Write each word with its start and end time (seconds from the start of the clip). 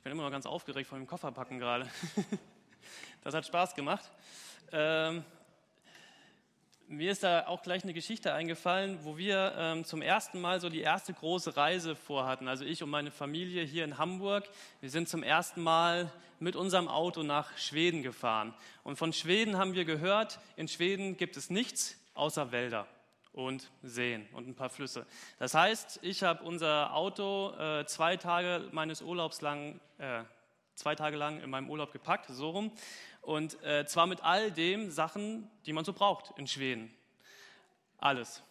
Ich 0.00 0.04
bin 0.04 0.12
immer 0.12 0.22
noch 0.22 0.30
ganz 0.30 0.46
aufgeregt 0.46 0.88
von 0.88 0.98
dem 0.98 1.06
Kofferpacken 1.06 1.58
gerade. 1.58 1.86
das 3.22 3.34
hat 3.34 3.44
Spaß 3.44 3.74
gemacht. 3.74 4.10
Ähm, 4.72 5.22
mir 6.88 7.12
ist 7.12 7.22
da 7.22 7.46
auch 7.46 7.60
gleich 7.60 7.82
eine 7.82 7.92
Geschichte 7.92 8.32
eingefallen, 8.32 9.00
wo 9.02 9.18
wir 9.18 9.54
ähm, 9.58 9.84
zum 9.84 10.00
ersten 10.00 10.40
Mal 10.40 10.58
so 10.58 10.70
die 10.70 10.80
erste 10.80 11.12
große 11.12 11.54
Reise 11.54 11.96
vorhatten. 11.96 12.48
Also 12.48 12.64
ich 12.64 12.82
und 12.82 12.88
meine 12.88 13.10
Familie 13.10 13.62
hier 13.62 13.84
in 13.84 13.98
Hamburg. 13.98 14.48
Wir 14.80 14.88
sind 14.88 15.06
zum 15.06 15.22
ersten 15.22 15.60
Mal 15.62 16.10
mit 16.38 16.56
unserem 16.56 16.88
Auto 16.88 17.22
nach 17.22 17.58
Schweden 17.58 18.02
gefahren. 18.02 18.54
Und 18.84 18.96
von 18.96 19.12
Schweden 19.12 19.58
haben 19.58 19.74
wir 19.74 19.84
gehört, 19.84 20.40
in 20.56 20.66
Schweden 20.66 21.18
gibt 21.18 21.36
es 21.36 21.50
nichts 21.50 21.98
außer 22.14 22.52
Wälder 22.52 22.86
und 23.32 23.70
Seen 23.82 24.26
und 24.32 24.48
ein 24.48 24.54
paar 24.54 24.70
Flüsse. 24.70 25.06
Das 25.38 25.54
heißt, 25.54 26.00
ich 26.02 26.22
habe 26.22 26.44
unser 26.44 26.94
Auto 26.94 27.52
äh, 27.58 27.86
zwei 27.86 28.16
Tage 28.16 28.68
meines 28.72 29.02
Urlaubs 29.02 29.40
lang, 29.40 29.80
äh, 29.98 30.22
zwei 30.74 30.94
Tage 30.94 31.16
lang 31.16 31.40
in 31.40 31.50
meinem 31.50 31.70
Urlaub 31.70 31.92
gepackt, 31.92 32.26
so 32.28 32.50
rum. 32.50 32.72
Und 33.22 33.62
äh, 33.62 33.86
zwar 33.86 34.06
mit 34.06 34.22
all 34.24 34.50
den 34.50 34.90
Sachen, 34.90 35.50
die 35.66 35.72
man 35.72 35.84
so 35.84 35.92
braucht 35.92 36.36
in 36.38 36.46
Schweden. 36.46 36.92
Alles. 37.98 38.42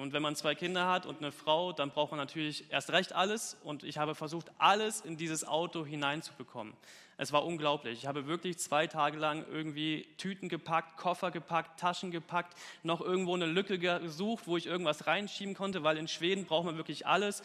Und 0.00 0.12
wenn 0.12 0.22
man 0.22 0.34
zwei 0.34 0.54
Kinder 0.54 0.88
hat 0.88 1.06
und 1.06 1.18
eine 1.18 1.30
Frau, 1.30 1.72
dann 1.72 1.90
braucht 1.90 2.10
man 2.10 2.18
natürlich 2.18 2.64
erst 2.70 2.90
recht 2.90 3.12
alles. 3.12 3.56
Und 3.62 3.84
ich 3.84 3.98
habe 3.98 4.14
versucht, 4.14 4.50
alles 4.58 5.00
in 5.02 5.16
dieses 5.16 5.46
Auto 5.46 5.84
hineinzubekommen. 5.84 6.74
Es 7.16 7.32
war 7.32 7.44
unglaublich. 7.44 8.00
Ich 8.00 8.06
habe 8.06 8.26
wirklich 8.26 8.58
zwei 8.58 8.86
Tage 8.86 9.18
lang 9.18 9.44
irgendwie 9.48 10.06
Tüten 10.16 10.48
gepackt, 10.48 10.96
Koffer 10.96 11.30
gepackt, 11.30 11.78
Taschen 11.78 12.10
gepackt, 12.10 12.56
noch 12.82 13.00
irgendwo 13.00 13.34
eine 13.34 13.46
Lücke 13.46 13.78
gesucht, 13.78 14.46
wo 14.46 14.56
ich 14.56 14.66
irgendwas 14.66 15.06
reinschieben 15.06 15.54
konnte, 15.54 15.84
weil 15.84 15.96
in 15.96 16.08
Schweden 16.08 16.44
braucht 16.44 16.64
man 16.64 16.76
wirklich 16.76 17.06
alles. 17.06 17.42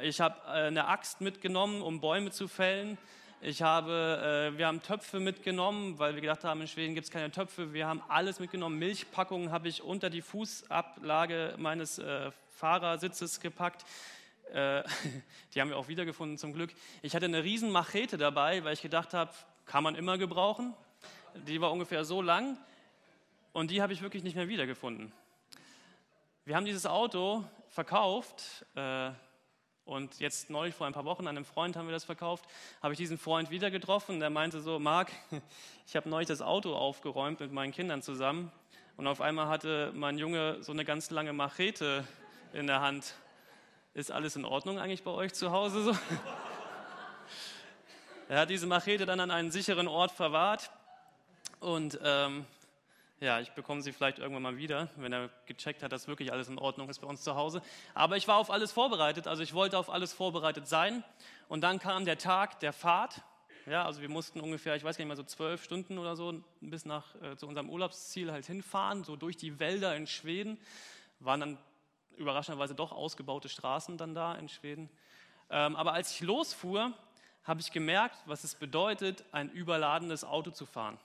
Ich 0.00 0.20
habe 0.20 0.36
äh, 0.46 0.68
eine 0.68 0.86
Axt 0.86 1.20
mitgenommen, 1.20 1.82
um 1.82 2.00
Bäume 2.00 2.30
zu 2.30 2.46
fällen. 2.46 2.96
Ich 3.40 3.62
habe, 3.62 4.50
äh, 4.52 4.58
wir 4.58 4.66
haben 4.66 4.82
Töpfe 4.82 5.20
mitgenommen, 5.20 5.96
weil 6.00 6.14
wir 6.16 6.20
gedacht 6.20 6.42
haben, 6.42 6.60
in 6.60 6.66
Schweden 6.66 6.96
gibt 6.96 7.04
es 7.04 7.10
keine 7.12 7.30
Töpfe. 7.30 7.72
Wir 7.72 7.86
haben 7.86 8.02
alles 8.08 8.40
mitgenommen. 8.40 8.80
Milchpackungen 8.80 9.52
habe 9.52 9.68
ich 9.68 9.80
unter 9.80 10.10
die 10.10 10.22
Fußablage 10.22 11.54
meines 11.56 12.00
äh, 12.00 12.32
Fahrersitzes 12.56 13.38
gepackt. 13.38 13.84
Äh, 14.52 14.82
die 15.54 15.60
haben 15.60 15.70
wir 15.70 15.76
auch 15.76 15.86
wiedergefunden 15.86 16.36
zum 16.36 16.52
Glück. 16.52 16.72
Ich 17.00 17.14
hatte 17.14 17.26
eine 17.26 17.44
riesen 17.44 17.70
Machete 17.70 18.18
dabei, 18.18 18.64
weil 18.64 18.72
ich 18.72 18.82
gedacht 18.82 19.14
habe, 19.14 19.30
kann 19.66 19.84
man 19.84 19.94
immer 19.94 20.18
gebrauchen. 20.18 20.74
Die 21.46 21.60
war 21.60 21.70
ungefähr 21.70 22.04
so 22.04 22.20
lang 22.20 22.58
und 23.52 23.70
die 23.70 23.80
habe 23.82 23.92
ich 23.92 24.02
wirklich 24.02 24.24
nicht 24.24 24.34
mehr 24.34 24.48
wiedergefunden. 24.48 25.12
Wir 26.44 26.56
haben 26.56 26.64
dieses 26.64 26.86
Auto 26.86 27.44
verkauft. 27.68 28.66
Und 29.88 30.20
jetzt 30.20 30.50
neulich 30.50 30.74
vor 30.74 30.86
ein 30.86 30.92
paar 30.92 31.06
Wochen 31.06 31.26
an 31.26 31.38
einem 31.38 31.46
Freund 31.46 31.74
haben 31.74 31.86
wir 31.86 31.94
das 31.94 32.04
verkauft, 32.04 32.44
habe 32.82 32.92
ich 32.92 32.98
diesen 32.98 33.16
Freund 33.16 33.48
wieder 33.48 33.70
getroffen. 33.70 34.20
Der 34.20 34.28
meinte 34.28 34.60
so, 34.60 34.78
Marc, 34.78 35.10
ich 35.86 35.96
habe 35.96 36.10
neulich 36.10 36.28
das 36.28 36.42
Auto 36.42 36.74
aufgeräumt 36.74 37.40
mit 37.40 37.52
meinen 37.52 37.72
Kindern 37.72 38.02
zusammen. 38.02 38.52
Und 38.98 39.06
auf 39.06 39.22
einmal 39.22 39.48
hatte 39.48 39.90
mein 39.94 40.18
Junge 40.18 40.62
so 40.62 40.72
eine 40.72 40.84
ganz 40.84 41.08
lange 41.08 41.32
Machete 41.32 42.06
in 42.52 42.66
der 42.66 42.82
Hand. 42.82 43.14
Ist 43.94 44.12
alles 44.12 44.36
in 44.36 44.44
Ordnung 44.44 44.78
eigentlich 44.78 45.04
bei 45.04 45.10
euch 45.10 45.32
zu 45.32 45.52
Hause 45.52 45.82
so? 45.82 45.92
er 48.28 48.40
hat 48.40 48.50
diese 48.50 48.66
Machete 48.66 49.06
dann 49.06 49.20
an 49.20 49.30
einen 49.30 49.50
sicheren 49.50 49.88
Ort 49.88 50.10
verwahrt. 50.10 50.70
Und 51.60 51.98
ähm, 52.04 52.44
ja, 53.20 53.40
ich 53.40 53.50
bekomme 53.50 53.82
sie 53.82 53.92
vielleicht 53.92 54.18
irgendwann 54.18 54.42
mal 54.42 54.56
wieder, 54.58 54.88
wenn 54.96 55.12
er 55.12 55.28
gecheckt 55.46 55.82
hat, 55.82 55.90
dass 55.90 56.06
wirklich 56.06 56.32
alles 56.32 56.48
in 56.48 56.58
Ordnung 56.58 56.88
ist 56.88 57.00
bei 57.00 57.06
uns 57.08 57.22
zu 57.22 57.34
Hause. 57.34 57.62
Aber 57.94 58.16
ich 58.16 58.28
war 58.28 58.36
auf 58.36 58.50
alles 58.50 58.70
vorbereitet, 58.70 59.26
also 59.26 59.42
ich 59.42 59.54
wollte 59.54 59.76
auf 59.76 59.90
alles 59.90 60.12
vorbereitet 60.12 60.68
sein. 60.68 61.02
Und 61.48 61.62
dann 61.62 61.80
kam 61.80 62.04
der 62.04 62.18
Tag 62.18 62.60
der 62.60 62.72
Fahrt. 62.72 63.22
Ja, 63.66 63.84
also 63.84 64.00
wir 64.00 64.08
mussten 64.08 64.40
ungefähr, 64.40 64.76
ich 64.76 64.84
weiß 64.84 64.96
gar 64.96 65.04
nicht 65.04 65.08
mal, 65.08 65.16
so 65.16 65.24
zwölf 65.24 65.64
Stunden 65.64 65.98
oder 65.98 66.14
so 66.14 66.42
bis 66.60 66.84
nach 66.84 67.14
äh, 67.20 67.36
zu 67.36 67.48
unserem 67.48 67.68
Urlaubsziel 67.68 68.30
halt 68.30 68.46
hinfahren, 68.46 69.02
so 69.02 69.16
durch 69.16 69.36
die 69.36 69.58
Wälder 69.58 69.96
in 69.96 70.06
Schweden. 70.06 70.58
Waren 71.18 71.40
dann 71.40 71.58
überraschenderweise 72.16 72.74
doch 72.74 72.92
ausgebaute 72.92 73.48
Straßen 73.48 73.98
dann 73.98 74.14
da 74.14 74.36
in 74.36 74.48
Schweden. 74.48 74.88
Ähm, 75.50 75.74
aber 75.74 75.92
als 75.92 76.12
ich 76.12 76.20
losfuhr, 76.20 76.92
habe 77.42 77.60
ich 77.60 77.72
gemerkt, 77.72 78.16
was 78.26 78.44
es 78.44 78.54
bedeutet, 78.54 79.24
ein 79.32 79.50
überladenes 79.50 80.22
Auto 80.24 80.50
zu 80.50 80.66
fahren. 80.66 80.98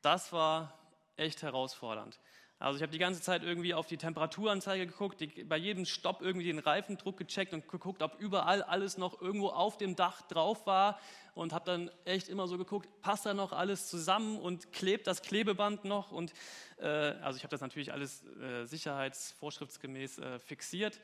Das 0.00 0.32
war 0.32 0.72
echt 1.16 1.42
herausfordernd. 1.42 2.18
Also 2.60 2.76
ich 2.76 2.82
habe 2.82 2.92
die 2.92 2.98
ganze 2.98 3.20
Zeit 3.20 3.42
irgendwie 3.42 3.74
auf 3.74 3.86
die 3.86 3.96
Temperaturanzeige 3.96 4.86
geguckt, 4.86 5.20
die, 5.20 5.26
bei 5.26 5.56
jedem 5.56 5.84
Stopp 5.84 6.22
irgendwie 6.22 6.46
den 6.46 6.60
Reifendruck 6.60 7.16
gecheckt 7.16 7.52
und 7.52 7.68
geguckt, 7.68 8.00
ob 8.02 8.18
überall 8.20 8.62
alles 8.62 8.96
noch 8.96 9.20
irgendwo 9.20 9.48
auf 9.48 9.76
dem 9.76 9.96
Dach 9.96 10.22
drauf 10.22 10.66
war 10.66 10.98
und 11.34 11.52
habe 11.52 11.64
dann 11.64 11.90
echt 12.04 12.28
immer 12.28 12.46
so 12.46 12.56
geguckt, 12.56 12.88
passt 13.02 13.26
da 13.26 13.34
noch 13.34 13.52
alles 13.52 13.88
zusammen 13.88 14.38
und 14.38 14.72
klebt 14.72 15.06
das 15.06 15.22
Klebeband 15.22 15.84
noch 15.84 16.12
und 16.12 16.32
äh, 16.78 16.86
also 16.86 17.36
ich 17.36 17.42
habe 17.42 17.50
das 17.50 17.60
natürlich 17.60 17.92
alles 17.92 18.24
äh, 18.24 18.64
sicherheitsvorschriftsgemäß 18.64 20.18
äh, 20.18 20.38
fixiert 20.38 21.00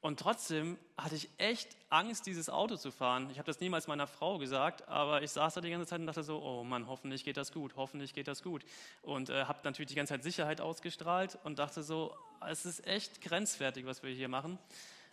und 0.00 0.20
trotzdem 0.20 0.78
hatte 0.96 1.16
ich 1.16 1.28
echt 1.38 1.76
Angst, 1.90 2.26
dieses 2.26 2.48
Auto 2.48 2.76
zu 2.76 2.92
fahren. 2.92 3.30
Ich 3.30 3.38
habe 3.38 3.46
das 3.46 3.58
niemals 3.58 3.88
meiner 3.88 4.06
Frau 4.06 4.38
gesagt, 4.38 4.86
aber 4.86 5.22
ich 5.22 5.32
saß 5.32 5.54
da 5.54 5.60
die 5.60 5.70
ganze 5.70 5.86
Zeit 5.86 5.98
und 5.98 6.06
dachte 6.06 6.22
so, 6.22 6.40
oh 6.40 6.62
Mann, 6.62 6.86
hoffentlich 6.86 7.24
geht 7.24 7.36
das 7.36 7.52
gut, 7.52 7.74
hoffentlich 7.74 8.14
geht 8.14 8.28
das 8.28 8.44
gut. 8.44 8.64
Und 9.02 9.28
äh, 9.28 9.44
habe 9.46 9.58
natürlich 9.64 9.88
die 9.88 9.96
ganze 9.96 10.14
Zeit 10.14 10.22
Sicherheit 10.22 10.60
ausgestrahlt 10.60 11.36
und 11.42 11.58
dachte 11.58 11.82
so, 11.82 12.14
es 12.48 12.64
ist 12.64 12.86
echt 12.86 13.20
grenzwertig, 13.20 13.86
was 13.86 14.04
wir 14.04 14.10
hier 14.10 14.28
machen. 14.28 14.58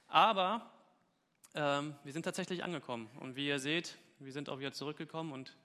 Aber 0.08 0.70
ähm, 1.56 1.96
wir 2.04 2.14
sind 2.14 2.24
tatsächlich 2.24 2.64
angekommen. 2.64 3.10
Und 3.20 3.36
wie 3.36 3.48
ihr 3.48 3.60
seht, 3.60 3.98
wir 4.20 4.34
sind 4.34 4.50
auch 4.50 4.60
wieder 4.60 4.72
zurückgekommen 4.72 5.34
und 5.34 5.56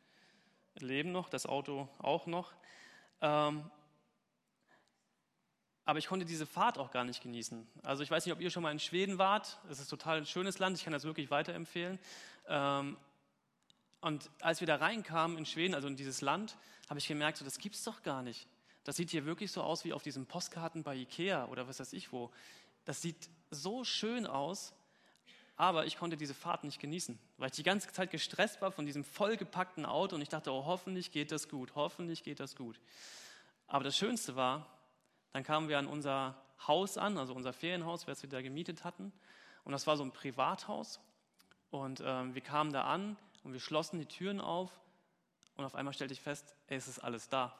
leben 0.77 1.13
noch, 1.13 1.29
das 1.29 1.45
Auto 1.45 1.89
auch 1.99 2.27
noch. 2.27 2.53
Ähm, 3.21 3.71
aber 5.85 5.99
ich 5.99 6.07
konnte 6.07 6.27
diese 6.27 6.47
Fahrt 6.47 6.79
auch 6.79 6.91
gar 6.91 7.05
nicht 7.05 7.23
genießen. 7.23 7.67
Also 7.83 8.03
ich 8.03 8.11
weiß 8.11 8.25
nicht, 8.27 8.35
ob 8.35 8.41
ihr 8.41 8.51
schon 8.51 8.63
mal 8.63 8.71
in 8.71 8.79
Schweden 8.79 9.19
wart. 9.19 9.59
Es 9.69 9.81
ist 9.81 9.89
total 9.89 10.19
ein 10.19 10.27
schönes 10.27 10.59
Land, 10.59 10.77
ich 10.77 10.85
kann 10.85 10.93
das 10.93 11.05
wirklich 11.05 11.31
weiterempfehlen. 11.31 11.99
Ähm, 12.49 12.97
und 14.01 14.31
als 14.41 14.61
wir 14.61 14.67
da 14.67 14.77
reinkamen 14.77 15.37
in 15.37 15.47
Schweden, 15.47 15.75
also 15.75 15.89
in 15.89 15.97
dieses 15.97 16.21
Land, 16.21 16.57
habe 16.89 16.99
ich 16.99 17.07
gemerkt, 17.07 17.39
so, 17.39 17.45
das 17.45 17.59
gibt 17.59 17.75
es 17.75 17.85
doch 17.85 18.03
gar 18.03 18.23
nicht. 18.23 18.47
Das 18.85 18.97
sieht 18.97 19.11
hier 19.11 19.27
wirklich 19.27 19.53
so 19.53 19.63
aus 19.63 19.85
wie 19.85 19.93
auf 19.93 20.03
diesen 20.03 20.27
Postkarten 20.27 20.83
bei 20.83 20.97
Ikea 20.97 21.47
oder 21.47 21.69
was 21.69 21.81
weiß 21.81 21.93
ich 21.93 22.13
wo. 22.13 22.31
Das 22.85 23.03
sieht 23.03 23.29
so 23.51 23.85
schön 23.85 24.27
aus, 24.27 24.73
aber 25.57 25.85
ich 25.85 25.99
konnte 25.99 26.17
diese 26.17 26.33
Fahrt 26.33 26.65
nicht 26.65 26.81
genießen, 26.81 27.19
weil 27.37 27.51
ich 27.51 27.57
die 27.57 27.63
ganze 27.63 27.93
Zeit 27.93 28.11
gestresst 28.11 28.63
war 28.63 28.73
von 28.73 28.87
diesem 28.87 29.05
vollgepackten 29.05 29.85
Auto 29.85 30.17
und 30.17 30.23
ich 30.23 30.31
dachte, 30.31 30.51
oh, 30.53 30.65
hoffentlich 30.65 31.13
geht 31.13 31.31
das 31.31 31.49
gut, 31.49 31.75
hoffentlich 31.75 32.23
geht 32.23 32.41
das 32.41 32.57
gut. 32.57 32.81
Aber 33.67 33.85
das 33.85 33.97
Schönste 33.97 34.35
war, 34.37 34.67
dann 35.33 35.43
kamen 35.45 35.69
wir 35.69 35.79
an 35.79 35.87
unser 35.87 36.37
Haus 36.67 36.99
an, 36.99 37.17
also 37.19 37.35
unser 37.35 37.53
Ferienhaus, 37.53 38.05
das 38.05 38.23
wir 38.23 38.31
da 38.31 38.43
gemietet 38.43 38.85
hatten. 38.85 39.13
Und 39.65 39.73
das 39.73 39.87
war 39.87 39.97
so 39.97 40.05
ein 40.05 40.13
Privathaus. 40.13 41.01
Und 41.71 42.03
ähm, 42.05 42.35
wir 42.35 42.43
kamen 42.43 42.73
da 42.73 42.85
an 42.85 43.17
und 43.45 43.53
wir 43.53 43.61
schlossen 43.61 43.99
die 43.99 44.07
Türen 44.07 44.41
auf. 44.41 44.71
Und 45.57 45.65
auf 45.65 45.75
einmal 45.75 45.95
stellte 45.95 46.13
ich 46.13 46.21
fest, 46.21 46.55
ey, 46.67 46.77
es 46.77 46.89
ist 46.89 46.99
alles 46.99 47.29
da. 47.29 47.57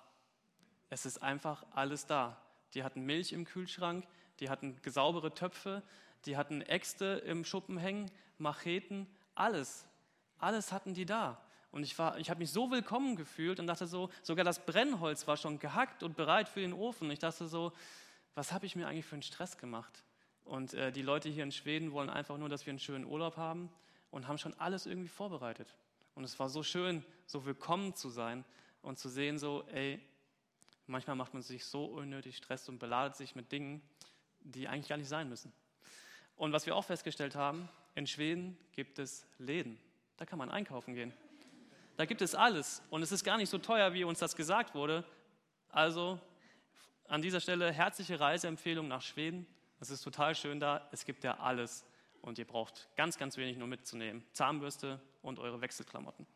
Es 0.89 1.07
ist 1.07 1.23
einfach 1.23 1.65
alles 1.73 2.07
da. 2.07 2.37
Die 2.75 2.83
hatten 2.83 3.03
Milch 3.03 3.33
im 3.33 3.45
Kühlschrank, 3.45 4.07
die 4.41 4.51
hatten 4.51 4.77
saubere 4.85 5.35
Töpfe, 5.35 5.83
die 6.27 6.37
hatten 6.37 6.63
Äxte 6.63 7.23
im 7.27 7.45
Schuppen 7.45 7.79
hängen, 7.79 8.11
Macheten, 8.39 9.07
alles. 9.35 9.87
Alles 10.39 10.73
hatten 10.73 10.95
die 10.95 11.07
da. 11.07 11.41
Und 11.73 11.85
ich, 11.85 11.93
ich 11.93 12.31
habe 12.31 12.39
mich 12.39 12.51
so 12.51 12.71
willkommen 12.71 13.17
gefühlt 13.17 13.61
und 13.61 13.67
dachte 13.67 13.87
so, 13.87 14.11
sogar 14.23 14.45
das 14.45 14.65
Brennholz 14.65 15.27
war 15.27 15.37
schon 15.37 15.59
gehackt 15.59 16.03
und 16.03 16.17
bereit 16.17 16.49
für 16.49 16.61
den 16.61 16.73
Ofen. 16.73 17.11
Ich 17.11 17.21
dachte 17.21 17.47
so, 17.47 17.73
was 18.35 18.53
habe 18.53 18.67
ich 18.67 18.75
mir 18.75 18.89
eigentlich 18.89 19.07
für 19.07 19.15
einen 19.15 19.23
Stress 19.23 19.57
gemacht? 19.57 20.03
Und 20.45 20.75
äh, 20.75 20.91
die 20.91 21.03
Leute 21.03 21.29
hier 21.29 21.45
in 21.45 21.53
Schweden 21.53 21.93
wollen 21.93 22.11
einfach 22.11 22.39
nur, 22.39 22.49
dass 22.49 22.67
wir 22.67 22.73
einen 22.73 22.81
schönen 22.81 23.05
Urlaub 23.05 23.37
haben 23.37 23.71
und 24.11 24.27
haben 24.27 24.39
schon 24.39 24.55
alles 24.59 24.87
irgendwie 24.87 25.09
vorbereitet. 25.09 25.75
Und 26.15 26.25
es 26.25 26.39
war 26.41 26.49
so 26.49 26.63
schön, 26.63 27.05
so 27.27 27.45
willkommen 27.45 27.95
zu 27.95 28.09
sein 28.09 28.45
und 28.83 28.99
zu 28.99 29.09
sehen, 29.09 29.39
so, 29.39 29.65
ey, 29.73 30.01
manchmal 30.87 31.15
macht 31.15 31.35
man 31.35 31.43
sich 31.43 31.65
so 31.65 31.85
unnötig 31.85 32.37
Stress 32.37 32.69
und 32.69 32.79
beladet 32.79 33.17
sich 33.17 33.37
mit 33.37 33.53
Dingen, 33.53 33.81
die 34.41 34.67
eigentlich 34.67 34.89
gar 34.89 34.97
nicht 34.97 35.09
sein 35.09 35.29
müssen. 35.29 35.53
Und 36.35 36.53
was 36.53 36.67
wir 36.67 36.75
auch 36.75 36.85
festgestellt 36.85 37.37
haben, 37.37 37.69
in 37.95 38.07
Schweden 38.07 38.57
gibt 38.73 38.99
es 38.99 39.27
Läden. 39.39 39.79
Da 40.17 40.27
kann 40.27 40.39
man 40.39 40.51
einkaufen 40.51 40.95
gehen. 40.95 41.13
Da 42.01 42.07
gibt 42.07 42.23
es 42.23 42.35
alles 42.35 42.81
und 42.89 43.03
es 43.03 43.13
ist 43.13 43.25
gar 43.25 43.37
nicht 43.37 43.51
so 43.51 43.59
teuer, 43.59 43.93
wie 43.93 44.05
uns 44.05 44.21
das 44.21 44.35
gesagt 44.35 44.75
wurde. 44.75 45.05
Also 45.69 46.19
an 47.09 47.21
dieser 47.21 47.41
Stelle 47.41 47.71
herzliche 47.73 48.19
Reiseempfehlung 48.19 48.89
nach 48.89 49.03
Schweden. 49.03 49.47
Es 49.81 49.91
ist 49.91 50.01
total 50.01 50.35
schön 50.35 50.61
da. 50.61 50.89
Es 50.93 51.05
gibt 51.05 51.25
ja 51.25 51.39
alles 51.41 51.85
und 52.23 52.39
ihr 52.39 52.47
braucht 52.47 52.89
ganz, 52.97 53.19
ganz 53.19 53.37
wenig 53.37 53.59
nur 53.59 53.69
mitzunehmen. 53.69 54.25
Zahnbürste 54.33 54.99
und 55.21 55.39
eure 55.39 55.61
Wechselklamotten. 55.61 56.27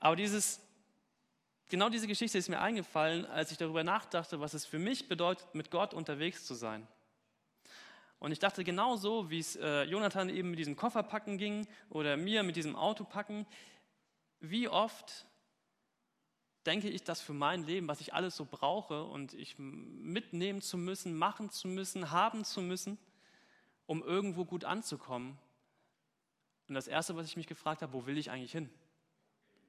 Aber 0.00 0.16
dieses, 0.16 0.62
genau 1.68 1.90
diese 1.90 2.06
Geschichte 2.06 2.38
ist 2.38 2.48
mir 2.48 2.62
eingefallen, 2.62 3.26
als 3.26 3.52
ich 3.52 3.58
darüber 3.58 3.84
nachdachte, 3.84 4.40
was 4.40 4.54
es 4.54 4.64
für 4.64 4.78
mich 4.78 5.06
bedeutet, 5.06 5.54
mit 5.54 5.70
Gott 5.70 5.92
unterwegs 5.92 6.46
zu 6.46 6.54
sein. 6.54 6.88
Und 8.18 8.32
ich 8.32 8.38
dachte 8.38 8.64
genauso, 8.64 9.30
wie 9.30 9.38
es 9.38 9.56
äh, 9.56 9.82
Jonathan 9.84 10.28
eben 10.28 10.50
mit 10.50 10.58
diesem 10.58 10.76
Kofferpacken 10.76 11.38
ging 11.38 11.66
oder 11.90 12.16
mir 12.16 12.42
mit 12.42 12.56
diesem 12.56 12.74
Autopacken, 12.74 13.46
wie 14.40 14.68
oft 14.68 15.26
denke 16.64 16.88
ich 16.88 17.04
das 17.04 17.20
für 17.20 17.32
mein 17.32 17.64
Leben, 17.64 17.88
was 17.88 18.00
ich 18.00 18.14
alles 18.14 18.36
so 18.36 18.44
brauche 18.44 19.04
und 19.04 19.34
ich 19.34 19.58
mitnehmen 19.58 20.60
zu 20.60 20.76
müssen, 20.76 21.16
machen 21.16 21.50
zu 21.50 21.68
müssen, 21.68 22.10
haben 22.10 22.44
zu 22.44 22.60
müssen, 22.60 22.98
um 23.86 24.02
irgendwo 24.02 24.44
gut 24.44 24.64
anzukommen. 24.64 25.38
Und 26.68 26.74
das 26.74 26.88
Erste, 26.88 27.14
was 27.16 27.26
ich 27.26 27.36
mich 27.36 27.46
gefragt 27.46 27.82
habe, 27.82 27.92
wo 27.92 28.06
will 28.06 28.18
ich 28.18 28.30
eigentlich 28.30 28.52
hin? 28.52 28.68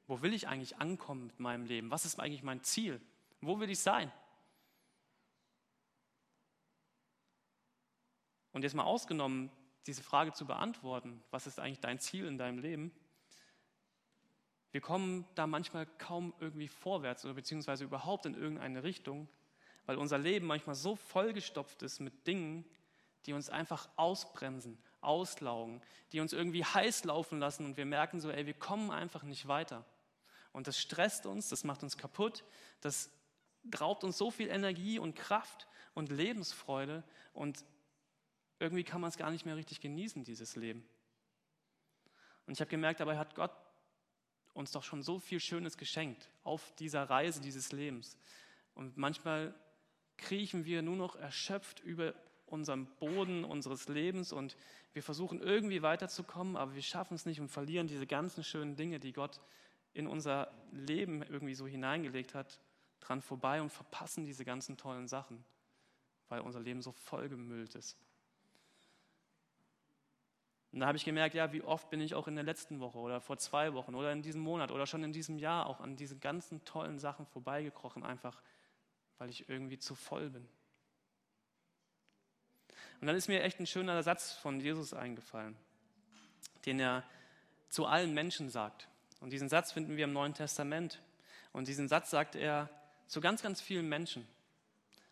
Wo 0.08 0.22
will 0.22 0.34
ich 0.34 0.48
eigentlich 0.48 0.78
ankommen 0.78 1.28
mit 1.28 1.40
meinem 1.40 1.66
Leben? 1.66 1.92
Was 1.92 2.06
ist 2.06 2.20
eigentlich 2.20 2.44
mein 2.44 2.64
Ziel? 2.64 3.00
Wo 3.42 3.60
will 3.60 3.70
ich 3.70 3.80
sein? 3.80 4.12
Und 8.58 8.64
jetzt 8.64 8.74
mal 8.74 8.86
ausgenommen, 8.86 9.52
diese 9.86 10.02
Frage 10.02 10.34
zu 10.34 10.48
beantworten, 10.48 11.24
was 11.30 11.46
ist 11.46 11.60
eigentlich 11.60 11.80
dein 11.80 12.00
Ziel 12.00 12.26
in 12.26 12.40
deinem 12.40 12.58
Leben? 12.58 12.92
Wir 14.72 14.82
kommen 14.82 15.28
da 15.36 15.46
manchmal 15.46 15.86
kaum 15.86 16.34
irgendwie 16.40 16.68
vorwärts 16.68 17.24
oder 17.24 17.36
beziehungsweise 17.36 17.84
überhaupt 17.84 18.26
in 18.26 18.34
irgendeine 18.34 18.82
Richtung, 18.82 19.30
weil 19.86 19.98
unser 19.98 20.18
Leben 20.18 20.48
manchmal 20.48 20.74
so 20.74 20.96
vollgestopft 20.96 21.84
ist 21.84 22.00
mit 22.00 22.26
Dingen, 22.26 22.66
die 23.28 23.34
uns 23.34 23.52
einfach 23.52 23.90
ausbremsen, 23.96 24.80
auslaugen, 25.02 25.84
die 26.12 26.20
uns 26.20 26.34
irgendwie 26.34 26.66
heiß 26.66 27.04
laufen 27.04 27.38
lassen 27.38 27.64
und 27.64 27.78
wir 27.78 27.86
merken 27.86 28.20
so, 28.20 28.32
ey, 28.32 28.48
wir 28.48 28.56
kommen 28.56 28.90
einfach 28.90 29.22
nicht 29.22 29.48
weiter. 29.48 29.86
Und 30.52 30.66
das 30.66 30.80
stresst 30.80 31.28
uns, 31.28 31.48
das 31.50 31.64
macht 31.64 31.84
uns 31.84 31.96
kaputt, 31.96 32.44
das 32.82 33.12
raubt 33.80 34.04
uns 34.04 34.18
so 34.18 34.32
viel 34.32 34.48
Energie 34.48 34.98
und 34.98 35.14
Kraft 35.14 35.68
und 35.94 36.10
Lebensfreude 36.10 37.04
und 37.34 37.64
irgendwie 38.60 38.84
kann 38.84 39.02
man 39.02 39.10
es 39.10 39.18
gar 39.18 39.32
nicht 39.32 39.46
mehr 39.46 39.56
richtig 39.56 39.82
genießen, 39.82 40.24
dieses 40.24 40.56
Leben. 40.56 40.88
Und 42.46 42.54
ich 42.54 42.60
habe 42.60 42.70
gemerkt, 42.70 43.00
dabei 43.00 43.18
hat 43.18 43.36
Gott 43.36 43.52
uns 44.54 44.72
doch 44.72 44.84
schon 44.84 45.04
so 45.04 45.20
viel 45.20 45.40
Schönes 45.40 45.78
geschenkt 45.78 46.30
auf 46.44 46.74
dieser 46.76 47.04
Reise 47.04 47.42
dieses 47.42 47.72
Lebens. 47.72 48.18
Und 48.74 48.98
manchmal 48.98 49.54
kriechen 50.18 50.66
wir 50.66 50.82
nur 50.82 50.96
noch 50.96 51.16
erschöpft 51.16 51.80
über 51.82 52.16
unserem 52.48 52.88
Boden 53.00 53.44
unseres 53.44 53.88
Lebens 53.88 54.32
und 54.32 54.56
wir 54.94 55.04
versuchen 55.04 55.42
irgendwie 55.42 55.82
weiterzukommen, 55.82 56.56
aber 56.56 56.74
wir 56.74 56.82
schaffen 56.82 57.14
es 57.14 57.26
nicht 57.26 57.40
und 57.40 57.50
verlieren 57.50 57.88
diese 57.88 58.08
ganzen 58.08 58.44
schönen 58.44 58.76
Dinge, 58.76 59.00
die 59.00 59.14
Gott 59.14 59.42
in 59.94 60.08
unser 60.08 60.52
Leben 60.72 61.22
irgendwie 61.22 61.56
so 61.56 61.68
hineingelegt 61.68 62.34
hat, 62.34 62.60
dran 63.00 63.22
vorbei 63.22 63.62
und 63.62 63.70
verpassen 63.70 64.26
diese 64.26 64.46
ganzen 64.46 64.78
tollen 64.78 65.08
Sachen, 65.08 65.44
weil 66.30 66.40
unser 66.40 66.60
Leben 66.60 66.82
so 66.82 66.94
vollgemüllt 66.94 67.76
ist. 67.76 67.98
Und 70.78 70.82
da 70.82 70.86
habe 70.86 70.98
ich 71.00 71.06
gemerkt, 71.06 71.34
ja, 71.34 71.52
wie 71.54 71.64
oft 71.64 71.90
bin 71.90 72.02
ich 72.02 72.14
auch 72.14 72.28
in 72.28 72.36
der 72.36 72.44
letzten 72.44 72.80
Woche 72.80 73.00
oder 73.00 73.20
vor 73.20 73.40
zwei 73.40 73.74
Wochen 73.74 73.96
oder 73.96 74.12
in 74.12 74.22
diesem 74.22 74.42
Monat 74.42 74.70
oder 74.70 74.86
schon 74.86 75.04
in 75.04 75.12
diesem 75.12 75.40
Jahr 75.40 75.66
auch 75.66 75.82
an 75.82 75.96
diese 75.96 76.16
ganzen 76.16 76.64
tollen 76.66 77.00
Sachen 77.00 77.26
vorbeigekrochen, 77.26 78.04
einfach 78.04 78.44
weil 79.18 79.32
ich 79.32 79.50
irgendwie 79.50 79.80
zu 79.80 79.96
voll 79.96 80.30
bin. 80.30 80.48
Und 83.02 83.08
dann 83.08 83.16
ist 83.16 83.28
mir 83.28 83.42
echt 83.42 83.60
ein 83.60 83.66
schöner 83.66 84.04
Satz 84.04 84.34
von 84.34 84.60
Jesus 84.60 84.94
eingefallen, 84.94 85.58
den 86.68 86.80
er 86.80 87.04
zu 87.70 87.88
allen 87.88 88.14
Menschen 88.14 88.52
sagt. 88.52 88.88
Und 89.20 89.32
diesen 89.32 89.50
Satz 89.50 89.72
finden 89.72 89.98
wir 89.98 90.04
im 90.04 90.14
Neuen 90.14 90.36
Testament. 90.36 91.02
Und 91.54 91.68
diesen 91.68 91.88
Satz 91.88 92.12
sagt 92.12 92.36
er 92.36 92.70
zu 93.08 93.20
ganz, 93.20 93.42
ganz 93.42 93.62
vielen 93.62 93.90
Menschen. 93.90 94.28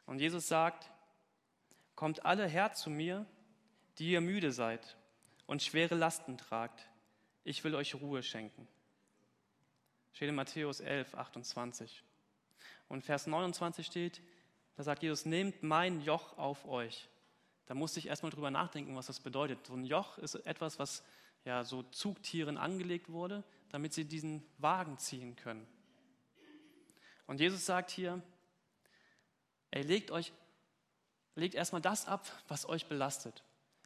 Und 0.06 0.20
Jesus 0.20 0.48
sagt, 0.48 0.92
kommt 1.96 2.24
alle 2.24 2.46
her 2.46 2.74
zu 2.74 2.92
mir, 2.92 3.26
die 3.98 4.12
ihr 4.12 4.22
müde 4.22 4.52
seid 4.52 4.96
und 5.48 5.64
schwere 5.64 5.96
Lasten 5.96 6.38
tragt. 6.38 6.88
Ich 7.44 7.64
will 7.64 7.76
euch 7.76 7.96
Ruhe 7.96 8.24
schenken. 8.24 8.68
Steht 10.14 10.30
in 10.30 10.36
Matthäus 10.36 10.80
11, 10.80 11.16
28. 11.16 12.04
Und 12.88 13.04
Vers 13.04 13.28
29 13.28 13.86
steht, 13.86 14.22
da 14.76 14.84
sagt 14.84 15.04
Jesus, 15.04 15.26
nehmt 15.26 15.64
mein 15.64 16.02
Joch 16.02 16.38
auf 16.38 16.66
euch. 16.68 17.10
Da 17.66 17.74
musste 17.74 18.00
ich 18.00 18.08
erstmal 18.08 18.32
drüber 18.32 18.52
nachdenken, 18.52 18.96
was 18.96 19.08
das 19.08 19.20
bedeutet. 19.20 19.66
So 19.66 19.74
ein 19.74 19.86
Joch 19.86 20.18
ist 20.18 20.36
etwas, 20.36 20.80
was 20.80 21.04
ja 21.46 21.64
so 21.64 21.84
Zugtieren 21.84 22.58
angelegt 22.58 23.12
wurde, 23.12 23.44
damit 23.70 23.94
sie 23.94 24.06
diesen 24.06 24.44
Wagen 24.58 24.98
ziehen 24.98 25.36
können. 25.36 25.66
Und 27.28 27.40
Jesus 27.40 27.66
sagt 27.66 27.90
hier, 27.90 28.22
ey, 29.72 29.82
legt 29.82 30.12
euch, 30.12 30.32
legt 31.36 31.56
erstmal 31.56 31.82
das 31.82 32.08
ab, 32.08 32.32
was 32.48 32.68
euch 32.68 32.86
belastet. 32.86 33.44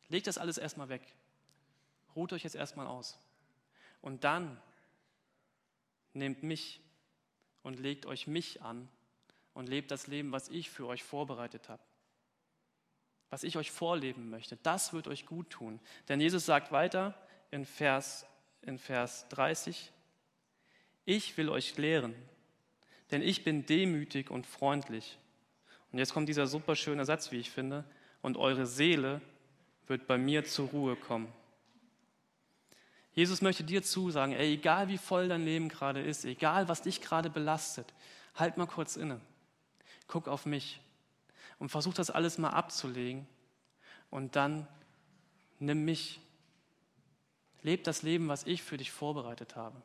Legt 0.10 0.28
das 0.28 0.38
alles 0.38 0.58
erstmal 0.58 0.90
weg. 0.90 1.02
Ruht 2.16 2.34
euch 2.34 2.44
jetzt 2.44 2.56
erstmal 2.56 2.88
aus. 2.88 3.20
Und 4.02 4.24
dann 4.24 4.62
nehmt 6.14 6.44
mich 6.44 6.82
und 7.64 7.80
legt 7.80 8.06
euch 8.06 8.28
mich 8.28 8.62
an 8.62 8.88
und 9.54 9.68
lebt 9.68 9.92
das 9.92 10.08
Leben, 10.08 10.32
was 10.32 10.50
ich 10.50 10.70
für 10.70 10.88
euch 10.88 11.04
vorbereitet 11.04 11.70
habe. 11.70 11.82
Was 13.30 13.44
ich 13.44 13.58
euch 13.58 13.72
vorleben 13.72 14.30
möchte. 14.30 14.58
Das 14.58 14.94
wird 14.94 15.08
euch 15.08 15.26
gut 15.26 15.50
tun. 15.50 15.80
Denn 16.08 16.20
Jesus 16.20 16.46
sagt 16.46 16.72
weiter 16.72 17.14
in 17.52 17.66
Vers 17.66 18.26
in 18.62 18.78
Vers 18.78 19.28
30, 19.30 19.92
ich 21.06 21.38
will 21.38 21.50
euch 21.50 21.78
lehren, 21.78 22.14
denn 23.12 23.22
ich 23.22 23.44
bin 23.44 23.66
demütig 23.66 24.30
und 24.30 24.46
freundlich. 24.46 25.18
Und 25.92 26.00
jetzt 26.00 26.14
kommt 26.14 26.30
dieser 26.30 26.48
super 26.48 26.76
schöne 26.76 27.06
Satz, 27.06 27.32
wie 27.32 27.38
ich 27.38 27.50
finde, 27.50 27.84
und 28.22 28.38
eure 28.38 28.66
Seele 28.66 29.22
wird 29.88 30.08
bei 30.08 30.18
mir 30.18 30.46
zur 30.46 30.70
Ruhe 30.70 30.96
kommen. 30.96 31.32
Jesus 33.20 33.42
möchte 33.42 33.66
dir 33.66 33.84
zusagen, 33.84 34.32
ey, 34.32 34.54
egal 34.54 34.88
wie 34.88 34.98
voll 34.98 35.28
dein 35.28 35.44
Leben 35.44 35.68
gerade 35.68 36.00
ist, 36.00 36.24
egal 36.24 36.70
was 36.70 36.84
dich 36.84 37.02
gerade 37.02 37.30
belastet, 37.30 37.94
halt 38.34 38.56
mal 38.56 38.66
kurz 38.66 38.96
inne. 38.96 39.20
Guck 40.08 40.30
auf 40.30 40.46
mich 40.46 40.80
und 41.58 41.68
versuch 41.68 41.94
das 41.94 42.12
alles 42.12 42.38
mal 42.38 42.52
abzulegen 42.52 43.28
und 44.10 44.38
dann 44.38 44.70
nimm 45.60 45.84
mich 45.84 46.22
Leb 47.62 47.84
das 47.84 48.04
Leben, 48.04 48.30
was 48.30 48.46
ich 48.46 48.64
für 48.64 48.78
dich 48.78 48.90
vorbereitet 48.90 49.58
habe, 49.58 49.76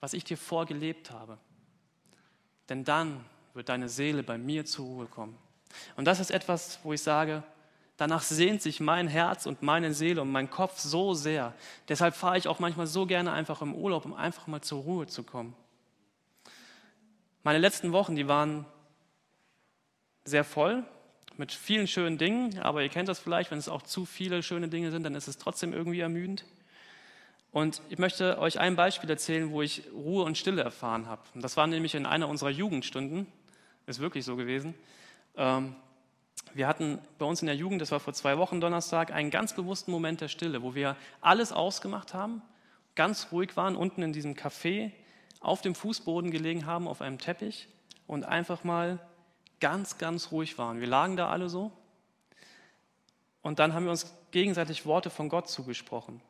was 0.00 0.14
ich 0.14 0.24
dir 0.24 0.38
vorgelebt 0.38 1.10
habe. 1.10 1.36
Denn 2.70 2.84
dann 2.84 3.22
wird 3.52 3.68
deine 3.68 3.90
Seele 3.90 4.22
bei 4.22 4.38
mir 4.38 4.64
zur 4.64 4.86
Ruhe 4.86 5.06
kommen. 5.08 5.36
Und 5.96 6.06
das 6.06 6.20
ist 6.20 6.30
etwas, 6.30 6.78
wo 6.84 6.94
ich 6.94 7.02
sage, 7.02 7.42
danach 8.02 8.22
sehnt 8.22 8.60
sich 8.60 8.80
mein 8.80 9.06
Herz 9.06 9.46
und 9.46 9.62
meine 9.62 9.94
Seele 9.94 10.22
und 10.22 10.32
mein 10.32 10.50
Kopf 10.50 10.80
so 10.80 11.14
sehr. 11.14 11.54
Deshalb 11.88 12.16
fahre 12.16 12.36
ich 12.36 12.48
auch 12.48 12.58
manchmal 12.58 12.88
so 12.88 13.06
gerne 13.06 13.30
einfach 13.30 13.62
im 13.62 13.76
Urlaub, 13.76 14.04
um 14.04 14.12
einfach 14.12 14.48
mal 14.48 14.60
zur 14.60 14.82
Ruhe 14.82 15.06
zu 15.06 15.22
kommen. 15.22 15.54
Meine 17.44 17.60
letzten 17.60 17.92
Wochen, 17.92 18.16
die 18.16 18.26
waren 18.26 18.64
sehr 20.24 20.42
voll, 20.42 20.82
mit 21.36 21.52
vielen 21.52 21.86
schönen 21.86 22.18
Dingen, 22.18 22.58
aber 22.58 22.82
ihr 22.82 22.88
kennt 22.88 23.08
das 23.08 23.20
vielleicht, 23.20 23.52
wenn 23.52 23.58
es 23.58 23.68
auch 23.68 23.82
zu 23.82 24.04
viele 24.04 24.42
schöne 24.42 24.66
Dinge 24.66 24.90
sind, 24.90 25.04
dann 25.04 25.14
ist 25.14 25.28
es 25.28 25.38
trotzdem 25.38 25.72
irgendwie 25.72 26.00
ermüdend. 26.00 26.44
Und 27.52 27.82
ich 27.88 27.98
möchte 27.98 28.38
euch 28.40 28.58
ein 28.58 28.74
Beispiel 28.74 29.08
erzählen, 29.08 29.52
wo 29.52 29.62
ich 29.62 29.84
Ruhe 29.94 30.24
und 30.24 30.36
Stille 30.36 30.62
erfahren 30.62 31.06
habe. 31.06 31.22
das 31.36 31.56
war 31.56 31.68
nämlich 31.68 31.94
in 31.94 32.04
einer 32.04 32.28
unserer 32.28 32.50
Jugendstunden, 32.50 33.28
ist 33.86 34.00
wirklich 34.00 34.24
so 34.24 34.34
gewesen. 34.34 34.74
Ähm, 35.36 35.76
wir 36.54 36.66
hatten 36.66 36.98
bei 37.18 37.26
uns 37.26 37.42
in 37.42 37.46
der 37.46 37.56
Jugend, 37.56 37.80
das 37.80 37.92
war 37.92 38.00
vor 38.00 38.12
zwei 38.12 38.38
Wochen 38.38 38.60
Donnerstag, 38.60 39.12
einen 39.12 39.30
ganz 39.30 39.54
bewussten 39.54 39.90
Moment 39.90 40.20
der 40.20 40.28
Stille, 40.28 40.62
wo 40.62 40.74
wir 40.74 40.96
alles 41.20 41.52
ausgemacht 41.52 42.14
haben, 42.14 42.42
ganz 42.94 43.28
ruhig 43.32 43.56
waren, 43.56 43.76
unten 43.76 44.02
in 44.02 44.12
diesem 44.12 44.34
Café, 44.34 44.92
auf 45.40 45.60
dem 45.60 45.74
Fußboden 45.74 46.30
gelegen 46.30 46.66
haben, 46.66 46.86
auf 46.86 47.02
einem 47.02 47.18
Teppich 47.18 47.68
und 48.06 48.24
einfach 48.24 48.64
mal 48.64 49.00
ganz, 49.60 49.98
ganz 49.98 50.30
ruhig 50.30 50.58
waren. 50.58 50.80
Wir 50.80 50.86
lagen 50.86 51.16
da 51.16 51.28
alle 51.28 51.48
so 51.48 51.72
und 53.42 53.58
dann 53.58 53.74
haben 53.74 53.84
wir 53.84 53.90
uns 53.90 54.14
gegenseitig 54.30 54.86
Worte 54.86 55.10
von 55.10 55.28
Gott 55.28 55.48
zugesprochen. 55.48 56.20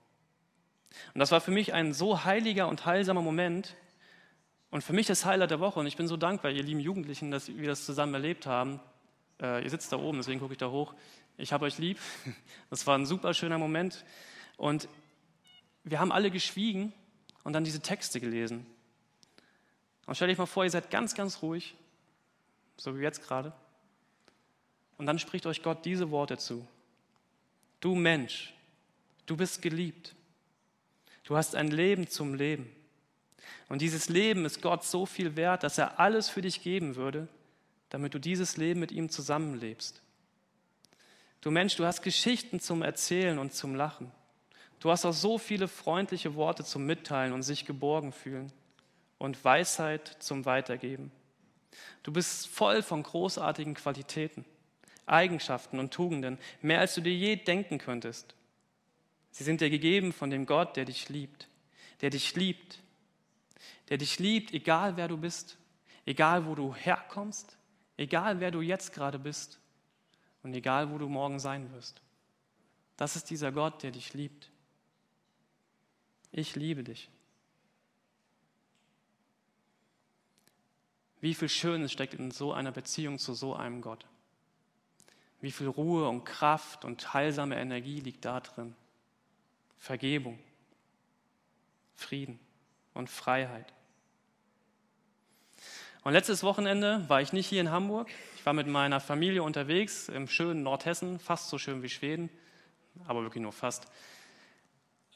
Und 1.14 1.18
das 1.18 1.30
war 1.30 1.40
für 1.40 1.50
mich 1.50 1.72
ein 1.72 1.92
so 1.92 2.24
heiliger 2.24 2.68
und 2.68 2.84
heilsamer 2.86 3.22
Moment 3.22 3.76
und 4.70 4.82
für 4.82 4.92
mich 4.92 5.06
das 5.06 5.24
Highlight 5.24 5.50
der 5.50 5.60
Woche. 5.60 5.80
Und 5.80 5.86
ich 5.86 5.96
bin 5.96 6.08
so 6.08 6.16
dankbar, 6.16 6.50
ihr 6.50 6.62
lieben 6.62 6.80
Jugendlichen, 6.80 7.30
dass 7.30 7.48
wir 7.48 7.68
das 7.68 7.84
zusammen 7.84 8.14
erlebt 8.14 8.46
haben. 8.46 8.80
Äh, 9.42 9.64
ihr 9.64 9.70
sitzt 9.70 9.92
da 9.92 9.98
oben, 9.98 10.16
deswegen 10.16 10.40
gucke 10.40 10.54
ich 10.54 10.58
da 10.58 10.70
hoch. 10.70 10.94
Ich 11.36 11.52
habe 11.52 11.66
euch 11.66 11.76
lieb. 11.78 11.98
Das 12.70 12.86
war 12.86 12.96
ein 12.96 13.04
super 13.04 13.34
schöner 13.34 13.58
Moment. 13.58 14.04
Und 14.56 14.88
wir 15.84 16.00
haben 16.00 16.12
alle 16.12 16.30
geschwiegen 16.30 16.94
und 17.44 17.52
dann 17.52 17.64
diese 17.64 17.80
Texte 17.80 18.18
gelesen. 18.18 18.64
Und 20.06 20.14
stell 20.14 20.28
dich 20.28 20.38
mal 20.38 20.46
vor, 20.46 20.64
ihr 20.64 20.70
seid 20.70 20.90
ganz, 20.90 21.14
ganz 21.14 21.42
ruhig 21.42 21.74
so 22.82 22.98
wie 22.98 23.02
jetzt 23.02 23.22
gerade. 23.22 23.52
Und 24.98 25.06
dann 25.06 25.18
spricht 25.18 25.46
euch 25.46 25.62
Gott 25.62 25.84
diese 25.84 26.10
Worte 26.10 26.36
zu. 26.38 26.66
Du 27.80 27.94
Mensch, 27.94 28.54
du 29.26 29.36
bist 29.36 29.62
geliebt. 29.62 30.14
Du 31.24 31.36
hast 31.36 31.54
ein 31.54 31.70
Leben 31.70 32.08
zum 32.08 32.34
Leben. 32.34 32.70
Und 33.68 33.80
dieses 33.80 34.08
Leben 34.08 34.44
ist 34.44 34.60
Gott 34.62 34.84
so 34.84 35.06
viel 35.06 35.36
wert, 35.36 35.62
dass 35.62 35.78
er 35.78 35.98
alles 35.98 36.28
für 36.28 36.42
dich 36.42 36.62
geben 36.62 36.96
würde, 36.96 37.28
damit 37.92 38.14
du 38.14 38.18
dieses 38.18 38.56
Leben 38.56 38.80
mit 38.80 38.90
ihm 38.90 39.10
zusammenlebst. 39.10 40.00
Du 41.42 41.50
Mensch, 41.50 41.76
du 41.76 41.84
hast 41.84 42.00
Geschichten 42.00 42.58
zum 42.58 42.80
Erzählen 42.80 43.38
und 43.38 43.52
zum 43.52 43.74
Lachen. 43.74 44.10
Du 44.80 44.90
hast 44.90 45.04
auch 45.04 45.12
so 45.12 45.36
viele 45.36 45.68
freundliche 45.68 46.34
Worte 46.34 46.64
zum 46.64 46.86
Mitteilen 46.86 47.34
und 47.34 47.42
sich 47.42 47.66
geborgen 47.66 48.12
fühlen 48.12 48.50
und 49.18 49.44
Weisheit 49.44 50.16
zum 50.20 50.46
Weitergeben. 50.46 51.12
Du 52.02 52.14
bist 52.14 52.48
voll 52.48 52.82
von 52.82 53.02
großartigen 53.02 53.74
Qualitäten, 53.74 54.46
Eigenschaften 55.04 55.78
und 55.78 55.92
Tugenden, 55.92 56.38
mehr 56.62 56.80
als 56.80 56.94
du 56.94 57.02
dir 57.02 57.14
je 57.14 57.36
denken 57.36 57.76
könntest. 57.76 58.34
Sie 59.32 59.44
sind 59.44 59.60
dir 59.60 59.68
gegeben 59.68 60.14
von 60.14 60.30
dem 60.30 60.46
Gott, 60.46 60.76
der 60.76 60.86
dich 60.86 61.10
liebt, 61.10 61.46
der 62.00 62.08
dich 62.08 62.34
liebt, 62.36 62.78
der 63.90 63.98
dich 63.98 64.18
liebt, 64.18 64.54
egal 64.54 64.96
wer 64.96 65.08
du 65.08 65.18
bist, 65.18 65.58
egal 66.06 66.46
wo 66.46 66.54
du 66.54 66.74
herkommst, 66.74 67.58
egal 68.02 68.40
wer 68.40 68.50
du 68.50 68.60
jetzt 68.60 68.92
gerade 68.92 69.18
bist 69.18 69.60
und 70.42 70.52
egal 70.54 70.90
wo 70.90 70.98
du 70.98 71.08
morgen 71.08 71.38
sein 71.38 71.72
wirst. 71.72 72.02
Das 72.96 73.16
ist 73.16 73.30
dieser 73.30 73.52
Gott, 73.52 73.82
der 73.82 73.92
dich 73.92 74.12
liebt. 74.12 74.50
Ich 76.32 76.56
liebe 76.56 76.82
dich. 76.82 77.10
Wie 81.20 81.34
viel 81.34 81.48
Schönes 81.48 81.92
steckt 81.92 82.14
in 82.14 82.32
so 82.32 82.52
einer 82.52 82.72
Beziehung 82.72 83.18
zu 83.18 83.34
so 83.34 83.54
einem 83.54 83.80
Gott? 83.80 84.06
Wie 85.40 85.52
viel 85.52 85.68
Ruhe 85.68 86.08
und 86.08 86.24
Kraft 86.24 86.84
und 86.84 87.14
heilsame 87.14 87.56
Energie 87.56 88.00
liegt 88.00 88.24
da 88.24 88.40
drin? 88.40 88.74
Vergebung, 89.78 90.38
Frieden 91.94 92.40
und 92.94 93.08
Freiheit. 93.08 93.72
Und 96.04 96.14
letztes 96.14 96.42
Wochenende 96.42 97.04
war 97.08 97.20
ich 97.20 97.32
nicht 97.32 97.46
hier 97.46 97.60
in 97.60 97.70
Hamburg. 97.70 98.08
Ich 98.36 98.44
war 98.44 98.52
mit 98.54 98.66
meiner 98.66 98.98
Familie 98.98 99.44
unterwegs 99.44 100.08
im 100.08 100.26
schönen 100.26 100.64
Nordhessen, 100.64 101.20
fast 101.20 101.48
so 101.48 101.58
schön 101.58 101.84
wie 101.84 101.88
Schweden, 101.88 102.28
aber 103.06 103.22
wirklich 103.22 103.40
nur 103.40 103.52
fast. 103.52 103.86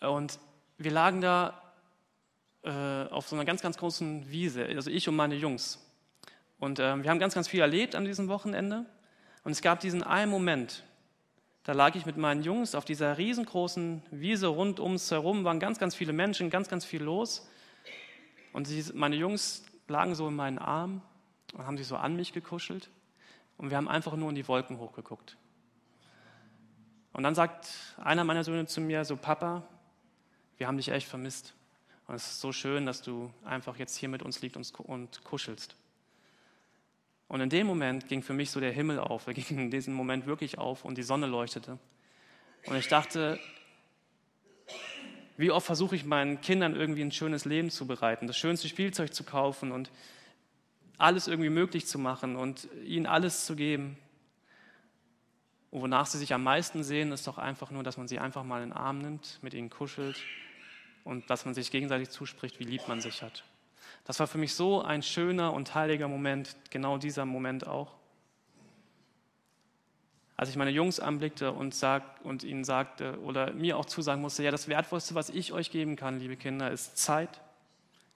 Und 0.01 0.39
wir 0.79 0.93
lagen 0.93 1.21
da 1.21 1.61
äh, 2.63 3.11
auf 3.11 3.27
so 3.27 3.35
einer 3.35 3.45
ganz, 3.45 3.63
ganz 3.63 3.79
großen 3.79 4.31
Wiese, 4.31 4.65
also 4.65 4.89
ich 4.89 5.09
und 5.09 5.17
meine 5.17 5.35
Jungs. 5.35 5.85
Und 6.61 6.79
äh, 6.79 7.03
wir 7.03 7.11
haben 7.11 7.19
ganz, 7.19 7.35
ganz 7.35 7.49
viel 7.49 7.61
erlebt 7.61 7.97
an 7.97 8.05
diesem 8.05 8.29
Wochenende. 8.29 8.87
Und 9.43 9.51
es 9.51 9.63
gab 9.63 9.81
diesen 9.81 10.05
einen 10.05 10.31
Moment, 10.31 10.85
da 11.65 11.73
lag 11.73 11.97
ich 11.97 12.07
mit 12.07 12.17
meinen 12.17 12.45
Jungs 12.45 12.77
auf 12.77 12.85
dieser 12.85 13.19
riesengroßen 13.19 14.03
Wiese 14.13 14.47
rund 14.47 14.79
ums 14.79 15.11
herum, 15.11 15.43
waren 15.43 15.59
ganz, 15.59 15.81
ganz 15.81 15.97
viele 15.97 16.13
Menschen, 16.13 16.49
ganz, 16.49 16.69
ganz 16.69 16.85
viel 16.85 17.03
los. 17.03 17.49
Und 18.53 18.95
meine 18.95 19.17
Jungs 19.17 19.65
lagen 19.89 20.15
so 20.15 20.29
in 20.29 20.37
meinen 20.37 20.59
Armen 20.59 21.03
und 21.55 21.67
haben 21.67 21.77
sich 21.77 21.87
so 21.87 21.97
an 21.97 22.17
mich 22.17 22.33
gekuschelt. 22.33 22.91
Und 23.57 23.71
wir 23.71 23.77
haben 23.77 23.89
einfach 23.89 24.17
nur 24.17 24.29
in 24.29 24.35
die 24.35 24.47
Wolken 24.49 24.79
hochgeguckt. 24.79 25.37
Und 27.13 27.23
dann 27.23 27.35
sagt 27.35 27.97
einer 27.97 28.25
meiner 28.25 28.45
Söhne 28.45 28.67
zu 28.67 28.81
mir, 28.81 29.05
so 29.05 29.17
Papa, 29.17 29.63
wir 30.59 30.67
haben 30.67 30.77
dich 30.77 30.91
echt 30.91 31.09
vermisst. 31.09 31.55
Und 32.07 32.15
es 32.15 32.27
ist 32.27 32.41
so 32.41 32.53
schön, 32.53 32.87
dass 32.87 33.03
du 33.03 33.33
einfach 33.45 33.77
jetzt 33.79 33.97
hier 33.97 34.09
mit 34.09 34.23
uns 34.23 34.43
liegst 34.43 34.79
und 34.81 35.25
kuschelst. 35.25 35.75
Und 37.29 37.41
in 37.41 37.49
dem 37.49 37.67
Moment 37.67 38.07
ging 38.09 38.23
für 38.23 38.35
mich 38.35 38.51
so 38.51 38.61
der 38.61 38.73
Himmel 38.73 38.99
auf. 38.99 39.27
Er 39.27 39.35
ging 39.35 39.59
in 39.59 39.71
diesem 39.71 39.95
Moment 39.95 40.27
wirklich 40.27 40.59
auf 40.59 40.85
und 40.85 40.99
die 40.99 41.03
Sonne 41.03 41.27
leuchtete. 41.27 41.79
Und 42.67 42.77
ich 42.77 42.89
dachte, 42.89 43.41
wie 45.37 45.51
oft 45.51 45.67
versuche 45.67 45.97
ich 45.97 46.05
meinen 46.05 46.41
Kindern 46.41 46.75
irgendwie 46.75 47.03
ein 47.03 47.13
schönes 47.13 47.45
Leben 47.45 47.71
zu 47.71 47.87
bereiten, 47.87 48.27
das 48.27 48.37
schönste 48.37 48.69
Spielzeug 48.69 49.15
zu 49.15 49.25
kaufen 49.25 49.73
und 49.73 49.91
alles 50.99 51.29
irgendwie 51.29 51.51
möglich 51.51 51.87
zu 51.87 51.99
machen 51.99 52.37
und 52.37 52.69
ihnen 52.85 53.07
alles 53.07 53.45
zu 53.45 53.55
geben. 53.55 53.99
Und 55.71 55.83
wonach 55.83 56.07
sie 56.07 56.19
sich 56.19 56.33
am 56.33 56.43
meisten 56.43 56.83
sehen, 56.83 57.13
ist 57.13 57.27
doch 57.27 57.39
einfach 57.39 57.71
nur, 57.71 57.83
dass 57.83 57.99
man 57.99 58.09
sie 58.09 58.19
einfach 58.19 58.45
mal 58.45 58.63
in 58.63 58.71
den 58.71 58.77
Arm 58.77 58.99
nimmt, 58.99 59.39
mit 59.43 59.53
ihnen 59.53 59.69
kuschelt 59.69 60.17
und 61.05 61.29
dass 61.29 61.45
man 61.45 61.55
sich 61.55 61.71
gegenseitig 61.71 62.09
zuspricht, 62.09 62.59
wie 62.59 62.65
lieb 62.65 62.89
man 62.89 63.01
sich 63.01 63.23
hat. 63.23 63.45
Das 64.05 64.21
war 64.21 64.27
für 64.27 64.39
mich 64.39 64.55
so 64.55 64.83
ein 64.83 65.03
schöner 65.03 65.53
und 65.53 65.75
heiliger 65.75 66.09
Moment, 66.09 66.57
genau 66.71 66.97
dieser 66.97 67.27
Moment 67.27 67.67
auch. 67.67 67.93
Als 70.37 70.51
ich 70.51 70.57
meine 70.57 70.71
Jungs 70.71 71.01
anblickte 71.01 71.53
und, 71.53 71.75
sag, 71.75 72.03
und 72.23 72.45
ihnen 72.45 72.65
sagte 72.65 73.19
oder 73.21 73.53
mir 73.53 73.79
auch 73.79 73.87
zusagen 73.87 74.21
musste, 74.21 74.43
ja, 74.43 74.51
das 74.51 74.69
Wertvollste, 74.69 75.15
was 75.15 75.31
ich 75.31 75.53
euch 75.53 75.71
geben 75.71 75.97
kann, 75.97 76.19
liebe 76.19 76.37
Kinder, 76.37 76.71
ist 76.71 76.99
Zeit, 76.99 77.41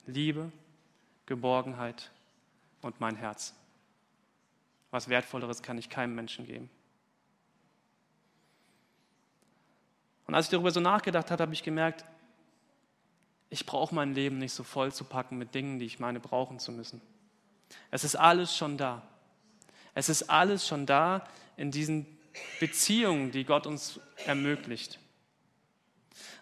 Liebe, 0.05 0.51
Geborgenheit 1.25 2.11
und 2.81 2.99
mein 2.99 3.15
Herz. 3.15 3.55
Was 4.91 5.09
Wertvolleres 5.09 5.61
kann 5.61 5.77
ich 5.77 5.89
keinem 5.89 6.13
Menschen 6.13 6.45
geben. 6.45 6.69
Und 10.27 10.35
als 10.35 10.45
ich 10.45 10.51
darüber 10.51 10.71
so 10.71 10.79
nachgedacht 10.79 11.31
habe, 11.31 11.43
habe 11.43 11.53
ich 11.53 11.63
gemerkt, 11.63 12.05
ich 13.49 13.65
brauche 13.65 13.93
mein 13.93 14.13
Leben 14.13 14.37
nicht 14.37 14.53
so 14.53 14.63
voll 14.63 14.93
zu 14.93 15.03
packen 15.03 15.37
mit 15.37 15.53
Dingen, 15.55 15.79
die 15.79 15.85
ich 15.85 15.99
meine 15.99 16.19
brauchen 16.19 16.59
zu 16.59 16.71
müssen. 16.71 17.01
Es 17.89 18.03
ist 18.03 18.15
alles 18.15 18.55
schon 18.55 18.77
da. 18.77 19.01
Es 19.93 20.07
ist 20.07 20.29
alles 20.29 20.67
schon 20.67 20.85
da 20.85 21.25
in 21.61 21.69
diesen 21.69 22.07
Beziehungen, 22.59 23.31
die 23.31 23.45
Gott 23.45 23.67
uns 23.67 23.99
ermöglicht. 24.25 24.99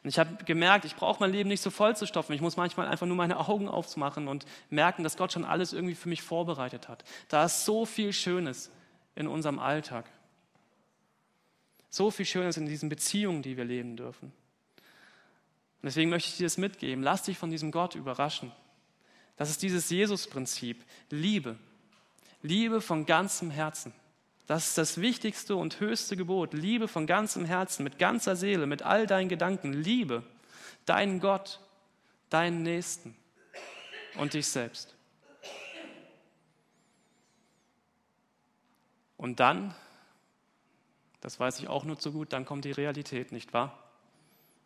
Und 0.01 0.09
ich 0.09 0.17
habe 0.17 0.45
gemerkt, 0.45 0.85
ich 0.85 0.95
brauche 0.95 1.19
mein 1.19 1.33
Leben 1.33 1.49
nicht 1.49 1.61
so 1.61 1.71
voll 1.71 1.93
zu 1.93 2.07
stopfen. 2.07 2.31
Ich 2.31 2.39
muss 2.39 2.55
manchmal 2.55 2.87
einfach 2.87 3.05
nur 3.05 3.17
meine 3.17 3.37
Augen 3.37 3.67
aufmachen 3.67 4.29
und 4.29 4.45
merken, 4.69 5.03
dass 5.03 5.17
Gott 5.17 5.33
schon 5.33 5.43
alles 5.43 5.73
irgendwie 5.73 5.95
für 5.95 6.07
mich 6.07 6.21
vorbereitet 6.21 6.87
hat. 6.87 7.03
Da 7.27 7.43
ist 7.43 7.65
so 7.65 7.85
viel 7.85 8.13
Schönes 8.13 8.71
in 9.15 9.27
unserem 9.27 9.59
Alltag. 9.59 10.09
So 11.89 12.11
viel 12.11 12.25
Schönes 12.25 12.55
in 12.55 12.65
diesen 12.65 12.87
Beziehungen, 12.87 13.41
die 13.41 13.57
wir 13.57 13.65
leben 13.65 13.97
dürfen. 13.97 14.27
Und 14.27 15.85
deswegen 15.85 16.09
möchte 16.09 16.29
ich 16.29 16.37
dir 16.37 16.45
das 16.45 16.57
mitgeben. 16.57 17.03
Lass 17.03 17.23
dich 17.23 17.37
von 17.37 17.49
diesem 17.49 17.71
Gott 17.71 17.95
überraschen. 17.95 18.53
Das 19.35 19.49
ist 19.49 19.61
dieses 19.63 19.89
Jesus-Prinzip. 19.89 20.85
Liebe. 21.09 21.57
Liebe 22.41 22.79
von 22.79 23.05
ganzem 23.05 23.51
Herzen. 23.51 23.93
Das 24.49 24.69
ist 24.69 24.79
das 24.79 24.99
wichtigste 24.99 25.55
und 25.55 25.79
höchste 25.79 26.17
Gebot. 26.17 26.55
Liebe 26.55 26.87
von 26.87 27.05
ganzem 27.05 27.45
Herzen, 27.45 27.83
mit 27.83 27.99
ganzer 27.99 28.35
Seele, 28.35 28.65
mit 28.65 28.81
all 28.81 29.05
deinen 29.05 29.29
Gedanken. 29.29 29.73
Liebe 29.73 30.23
deinen 30.87 31.19
Gott, 31.19 31.59
deinen 32.31 32.63
Nächsten 32.63 33.15
und 34.15 34.33
dich 34.33 34.47
selbst. 34.47 34.95
Und 39.17 39.39
dann, 39.39 39.75
das 41.21 41.39
weiß 41.39 41.59
ich 41.59 41.67
auch 41.67 41.83
nur 41.83 41.99
zu 41.99 42.11
gut, 42.11 42.33
dann 42.33 42.45
kommt 42.45 42.65
die 42.65 42.71
Realität, 42.71 43.31
nicht 43.31 43.53
wahr? 43.53 43.77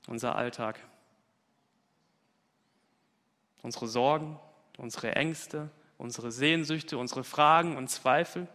Unser 0.07 0.37
Alltag 0.37 0.79
unsere 3.63 3.87
Sorgen, 3.89 4.39
unsere 4.77 5.13
Ängste, 5.17 5.69
unsere 5.97 6.31
Sehnsüchte, 6.31 6.97
unsere 6.97 7.25
Fragen 7.25 7.75
und 7.75 7.89
Zweifel. 7.89 8.47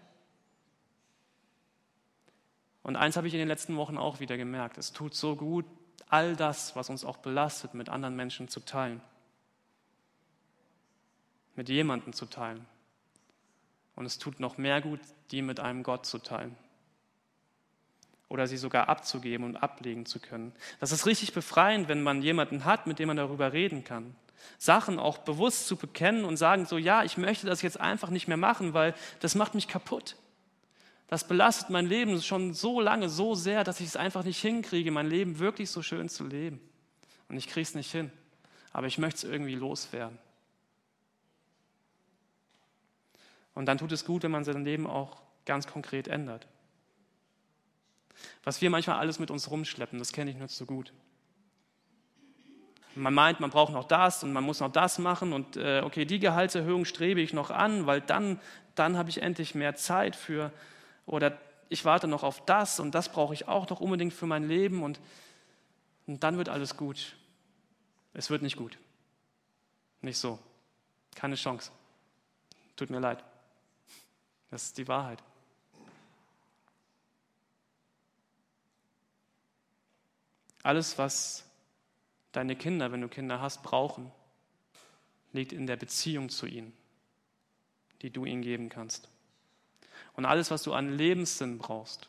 Und 2.88 2.96
eins 2.96 3.18
habe 3.18 3.28
ich 3.28 3.34
in 3.34 3.38
den 3.38 3.48
letzten 3.48 3.76
Wochen 3.76 3.98
auch 3.98 4.18
wieder 4.18 4.38
gemerkt, 4.38 4.78
es 4.78 4.94
tut 4.94 5.14
so 5.14 5.36
gut, 5.36 5.66
all 6.08 6.36
das, 6.36 6.74
was 6.74 6.88
uns 6.88 7.04
auch 7.04 7.18
belastet, 7.18 7.74
mit 7.74 7.90
anderen 7.90 8.16
Menschen 8.16 8.48
zu 8.48 8.60
teilen. 8.60 9.02
Mit 11.54 11.68
jemandem 11.68 12.14
zu 12.14 12.24
teilen. 12.24 12.64
Und 13.94 14.06
es 14.06 14.16
tut 14.16 14.40
noch 14.40 14.56
mehr 14.56 14.80
gut, 14.80 15.00
die 15.32 15.42
mit 15.42 15.60
einem 15.60 15.82
Gott 15.82 16.06
zu 16.06 16.16
teilen. 16.16 16.56
Oder 18.30 18.46
sie 18.46 18.56
sogar 18.56 18.88
abzugeben 18.88 19.44
und 19.44 19.58
ablegen 19.58 20.06
zu 20.06 20.18
können. 20.18 20.54
Das 20.80 20.90
ist 20.90 21.04
richtig 21.04 21.34
befreiend, 21.34 21.88
wenn 21.88 22.02
man 22.02 22.22
jemanden 22.22 22.64
hat, 22.64 22.86
mit 22.86 22.98
dem 22.98 23.08
man 23.08 23.18
darüber 23.18 23.52
reden 23.52 23.84
kann. 23.84 24.16
Sachen 24.56 24.98
auch 24.98 25.18
bewusst 25.18 25.66
zu 25.66 25.76
bekennen 25.76 26.24
und 26.24 26.38
sagen 26.38 26.64
so, 26.64 26.78
ja, 26.78 27.04
ich 27.04 27.18
möchte 27.18 27.48
das 27.48 27.60
jetzt 27.60 27.78
einfach 27.78 28.08
nicht 28.08 28.28
mehr 28.28 28.38
machen, 28.38 28.72
weil 28.72 28.94
das 29.20 29.34
macht 29.34 29.54
mich 29.54 29.68
kaputt. 29.68 30.16
Das 31.08 31.26
belastet 31.26 31.70
mein 31.70 31.86
Leben 31.86 32.20
schon 32.20 32.52
so 32.52 32.80
lange, 32.80 33.08
so 33.08 33.34
sehr, 33.34 33.64
dass 33.64 33.80
ich 33.80 33.86
es 33.86 33.96
einfach 33.96 34.24
nicht 34.24 34.40
hinkriege, 34.40 34.90
mein 34.90 35.08
Leben 35.08 35.38
wirklich 35.38 35.70
so 35.70 35.82
schön 35.82 36.08
zu 36.08 36.24
leben. 36.24 36.60
Und 37.28 37.36
ich 37.38 37.48
kriege 37.48 37.62
es 37.62 37.74
nicht 37.74 37.90
hin. 37.90 38.10
Aber 38.72 38.86
ich 38.86 38.98
möchte 38.98 39.26
es 39.26 39.32
irgendwie 39.32 39.54
loswerden. 39.54 40.18
Und 43.54 43.66
dann 43.66 43.78
tut 43.78 43.90
es 43.90 44.04
gut, 44.04 44.22
wenn 44.22 44.30
man 44.30 44.44
sein 44.44 44.64
Leben 44.64 44.86
auch 44.86 45.20
ganz 45.46 45.66
konkret 45.66 46.08
ändert. 46.08 46.46
Was 48.44 48.60
wir 48.60 48.68
manchmal 48.68 48.98
alles 48.98 49.18
mit 49.18 49.30
uns 49.30 49.50
rumschleppen, 49.50 49.98
das 49.98 50.12
kenne 50.12 50.30
ich 50.30 50.36
nur 50.36 50.48
zu 50.48 50.66
gut. 50.66 50.92
Man 52.94 53.14
meint, 53.14 53.40
man 53.40 53.50
braucht 53.50 53.72
noch 53.72 53.84
das 53.84 54.22
und 54.22 54.32
man 54.32 54.44
muss 54.44 54.60
noch 54.60 54.72
das 54.72 54.98
machen 54.98 55.32
und 55.32 55.56
äh, 55.56 55.82
okay, 55.84 56.04
die 56.04 56.18
Gehaltserhöhung 56.18 56.84
strebe 56.84 57.20
ich 57.20 57.32
noch 57.32 57.50
an, 57.50 57.86
weil 57.86 58.00
dann, 58.00 58.40
dann 58.74 58.96
habe 58.98 59.08
ich 59.08 59.22
endlich 59.22 59.54
mehr 59.54 59.74
Zeit 59.76 60.16
für 60.16 60.52
oder 61.08 61.38
ich 61.70 61.84
warte 61.84 62.06
noch 62.06 62.22
auf 62.22 62.44
das 62.44 62.80
und 62.80 62.94
das 62.94 63.10
brauche 63.10 63.34
ich 63.34 63.48
auch 63.48 63.68
noch 63.68 63.80
unbedingt 63.80 64.12
für 64.12 64.26
mein 64.26 64.46
Leben 64.46 64.82
und, 64.82 65.00
und 66.06 66.22
dann 66.22 66.36
wird 66.36 66.48
alles 66.48 66.76
gut. 66.76 67.16
Es 68.12 68.30
wird 68.30 68.42
nicht 68.42 68.56
gut. 68.56 68.78
Nicht 70.02 70.18
so. 70.18 70.38
Keine 71.14 71.34
Chance. 71.34 71.72
Tut 72.76 72.90
mir 72.90 73.00
leid. 73.00 73.24
Das 74.50 74.64
ist 74.64 74.78
die 74.78 74.86
Wahrheit. 74.86 75.22
Alles, 80.62 80.98
was 80.98 81.44
deine 82.32 82.54
Kinder, 82.54 82.92
wenn 82.92 83.00
du 83.00 83.08
Kinder 83.08 83.40
hast, 83.40 83.62
brauchen, 83.62 84.12
liegt 85.32 85.52
in 85.52 85.66
der 85.66 85.76
Beziehung 85.76 86.28
zu 86.28 86.46
ihnen, 86.46 86.76
die 88.02 88.10
du 88.10 88.24
ihnen 88.24 88.42
geben 88.42 88.68
kannst. 88.68 89.08
Und 90.18 90.24
alles, 90.24 90.50
was 90.50 90.64
du 90.64 90.72
an 90.72 90.98
Lebenssinn 90.98 91.58
brauchst, 91.58 92.08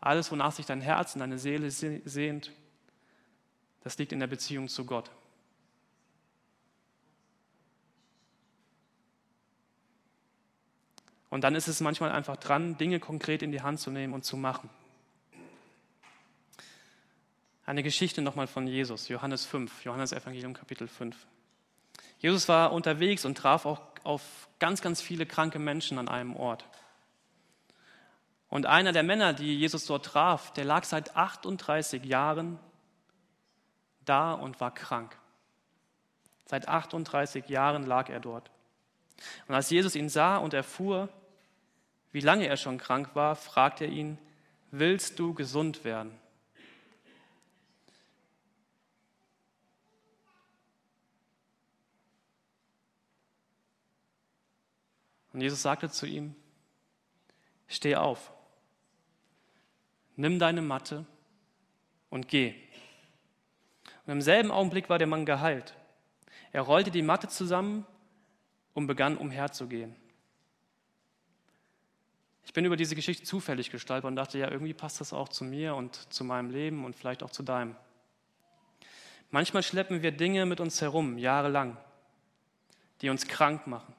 alles, 0.00 0.32
wonach 0.32 0.50
sich 0.50 0.64
dein 0.64 0.80
Herz 0.80 1.14
und 1.14 1.20
deine 1.20 1.38
Seele 1.38 1.70
sehnt, 1.70 2.52
das 3.82 3.98
liegt 3.98 4.12
in 4.12 4.20
der 4.20 4.28
Beziehung 4.28 4.68
zu 4.68 4.86
Gott. 4.86 5.10
Und 11.28 11.44
dann 11.44 11.54
ist 11.54 11.68
es 11.68 11.82
manchmal 11.82 12.12
einfach 12.12 12.38
dran, 12.38 12.78
Dinge 12.78 12.98
konkret 12.98 13.42
in 13.42 13.52
die 13.52 13.60
Hand 13.60 13.78
zu 13.78 13.90
nehmen 13.90 14.14
und 14.14 14.24
zu 14.24 14.38
machen. 14.38 14.70
Eine 17.66 17.82
Geschichte 17.82 18.22
nochmal 18.22 18.46
von 18.46 18.66
Jesus, 18.66 19.08
Johannes 19.08 19.44
5, 19.44 19.84
Johannes 19.84 20.12
Evangelium 20.12 20.54
Kapitel 20.54 20.88
5. 20.88 21.14
Jesus 22.20 22.48
war 22.48 22.72
unterwegs 22.72 23.26
und 23.26 23.36
traf 23.36 23.66
auch 23.66 23.82
auf 24.02 24.48
ganz, 24.58 24.80
ganz 24.80 25.02
viele 25.02 25.26
kranke 25.26 25.58
Menschen 25.58 25.98
an 25.98 26.08
einem 26.08 26.34
Ort. 26.34 26.64
Und 28.48 28.66
einer 28.66 28.92
der 28.92 29.02
Männer, 29.02 29.34
die 29.34 29.58
Jesus 29.58 29.84
dort 29.86 30.06
traf, 30.06 30.52
der 30.52 30.64
lag 30.64 30.84
seit 30.84 31.16
38 31.16 32.04
Jahren 32.04 32.58
da 34.04 34.32
und 34.32 34.60
war 34.60 34.72
krank. 34.72 35.18
Seit 36.46 36.66
38 36.66 37.48
Jahren 37.48 37.84
lag 37.84 38.08
er 38.08 38.20
dort. 38.20 38.50
Und 39.46 39.54
als 39.54 39.68
Jesus 39.68 39.94
ihn 39.94 40.08
sah 40.08 40.38
und 40.38 40.54
erfuhr, 40.54 41.10
wie 42.12 42.20
lange 42.20 42.46
er 42.46 42.56
schon 42.56 42.78
krank 42.78 43.10
war, 43.14 43.36
fragte 43.36 43.84
er 43.84 43.90
ihn, 43.90 44.16
willst 44.70 45.18
du 45.18 45.34
gesund 45.34 45.84
werden? 45.84 46.18
Und 55.34 55.42
Jesus 55.42 55.60
sagte 55.60 55.90
zu 55.90 56.06
ihm, 56.06 56.34
steh 57.68 57.94
auf, 57.94 58.32
nimm 60.18 60.38
deine 60.38 60.62
Matte 60.62 61.06
und 62.10 62.28
geh. 62.28 62.54
Und 64.06 64.12
im 64.12 64.20
selben 64.20 64.50
Augenblick 64.50 64.88
war 64.88 64.98
der 64.98 65.06
Mann 65.06 65.24
geheilt. 65.24 65.74
Er 66.52 66.62
rollte 66.62 66.90
die 66.90 67.02
Matte 67.02 67.28
zusammen 67.28 67.86
und 68.74 68.86
begann 68.86 69.16
umherzugehen. 69.16 69.94
Ich 72.44 72.52
bin 72.52 72.64
über 72.64 72.76
diese 72.76 72.94
Geschichte 72.94 73.24
zufällig 73.24 73.70
gestolpert 73.70 74.08
und 74.08 74.16
dachte, 74.16 74.38
ja, 74.38 74.50
irgendwie 74.50 74.74
passt 74.74 75.00
das 75.00 75.12
auch 75.12 75.28
zu 75.28 75.44
mir 75.44 75.74
und 75.74 76.12
zu 76.12 76.24
meinem 76.24 76.50
Leben 76.50 76.84
und 76.84 76.96
vielleicht 76.96 77.22
auch 77.22 77.30
zu 77.30 77.42
deinem. 77.42 77.76
Manchmal 79.30 79.62
schleppen 79.62 80.02
wir 80.02 80.12
Dinge 80.12 80.46
mit 80.46 80.58
uns 80.60 80.80
herum, 80.80 81.18
jahrelang, 81.18 81.76
die 83.02 83.10
uns 83.10 83.28
krank 83.28 83.66
machen, 83.66 83.94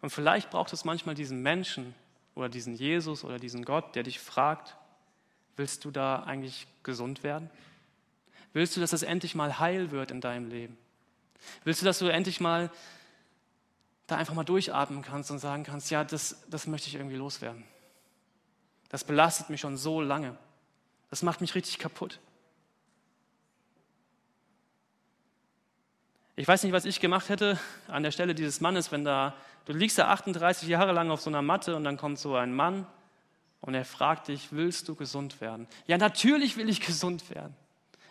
und 0.00 0.10
vielleicht 0.10 0.50
braucht 0.50 0.72
es 0.72 0.84
manchmal 0.84 1.14
diesen 1.14 1.42
Menschen 1.42 1.94
oder 2.38 2.48
diesen 2.48 2.74
Jesus 2.76 3.24
oder 3.24 3.38
diesen 3.38 3.64
Gott, 3.64 3.96
der 3.96 4.04
dich 4.04 4.20
fragt, 4.20 4.76
willst 5.56 5.84
du 5.84 5.90
da 5.90 6.22
eigentlich 6.22 6.68
gesund 6.84 7.24
werden? 7.24 7.50
Willst 8.52 8.76
du, 8.76 8.80
dass 8.80 8.92
es 8.92 9.02
endlich 9.02 9.34
mal 9.34 9.58
heil 9.58 9.90
wird 9.90 10.12
in 10.12 10.20
deinem 10.20 10.48
Leben? 10.48 10.78
Willst 11.64 11.82
du, 11.82 11.84
dass 11.84 11.98
du 11.98 12.06
endlich 12.06 12.40
mal 12.40 12.70
da 14.06 14.16
einfach 14.16 14.34
mal 14.34 14.44
durchatmen 14.44 15.02
kannst 15.02 15.30
und 15.30 15.40
sagen 15.40 15.64
kannst, 15.64 15.90
ja, 15.90 16.04
das, 16.04 16.44
das 16.48 16.66
möchte 16.66 16.88
ich 16.88 16.94
irgendwie 16.94 17.16
loswerden. 17.16 17.64
Das 18.88 19.04
belastet 19.04 19.50
mich 19.50 19.60
schon 19.60 19.76
so 19.76 20.00
lange. 20.00 20.36
Das 21.10 21.22
macht 21.22 21.40
mich 21.40 21.54
richtig 21.54 21.78
kaputt. 21.78 22.20
Ich 26.36 26.46
weiß 26.46 26.62
nicht, 26.62 26.72
was 26.72 26.84
ich 26.84 27.00
gemacht 27.00 27.28
hätte 27.30 27.58
an 27.88 28.04
der 28.04 28.12
Stelle 28.12 28.34
dieses 28.34 28.60
Mannes, 28.60 28.92
wenn 28.92 29.04
da, 29.04 29.34
du 29.66 29.72
liegst 29.72 29.98
da 29.98 30.08
38 30.08 30.68
Jahre 30.68 30.92
lang 30.92 31.10
auf 31.10 31.20
so 31.20 31.30
einer 31.30 31.42
Matte 31.42 31.76
und 31.76 31.84
dann 31.84 31.96
kommt 31.96 32.18
so 32.18 32.34
ein 32.34 32.54
Mann 32.54 32.86
und 33.60 33.74
er 33.74 33.84
fragt 33.84 34.28
dich, 34.28 34.48
willst 34.52 34.88
du 34.88 34.94
gesund 34.94 35.40
werden? 35.40 35.66
Ja, 35.86 35.98
natürlich 35.98 36.56
will 36.56 36.68
ich 36.68 36.80
gesund 36.80 37.30
werden. 37.30 37.54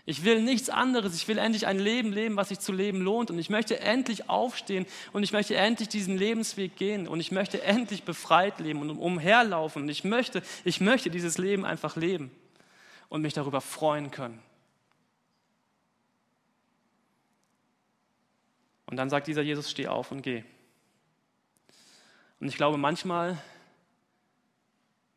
Ich 0.10 0.24
will 0.24 0.42
nichts 0.42 0.70
anderes. 0.70 1.16
Ich 1.16 1.28
will 1.28 1.38
endlich 1.38 1.68
ein 1.68 1.80
Leben 1.80 2.14
leben, 2.14 2.38
was 2.38 2.48
sich 2.48 2.60
zu 2.60 2.72
leben 2.72 3.02
lohnt. 3.02 3.30
Und 3.30 3.40
ich 3.40 3.50
möchte 3.50 3.82
endlich 3.82 4.30
aufstehen 4.30 4.86
und 5.12 5.24
ich 5.24 5.34
möchte 5.34 5.56
endlich 5.56 5.90
diesen 5.90 6.18
Lebensweg 6.18 6.78
gehen 6.78 7.10
und 7.10 7.20
ich 7.20 7.34
möchte 7.34 7.62
endlich 7.62 8.04
befreit 8.04 8.60
leben 8.62 8.80
und 8.80 8.92
umherlaufen. 8.92 9.84
Und 9.84 9.90
ich 9.90 10.06
möchte, 10.06 10.42
ich 10.64 10.80
möchte 10.80 11.10
dieses 11.10 11.38
Leben 11.38 11.66
einfach 11.66 11.98
leben 11.98 12.32
und 13.10 13.22
mich 13.22 13.34
darüber 13.34 13.60
freuen 13.60 14.10
können. 14.10 14.42
Und 18.86 18.96
dann 18.96 19.10
sagt 19.10 19.28
dieser 19.28 19.42
Jesus, 19.42 19.70
steh 19.70 19.88
auf 19.88 20.14
und 20.14 20.22
geh. 20.22 20.46
Und 22.40 22.48
ich 22.48 22.56
glaube, 22.56 22.78
manchmal, 22.78 23.42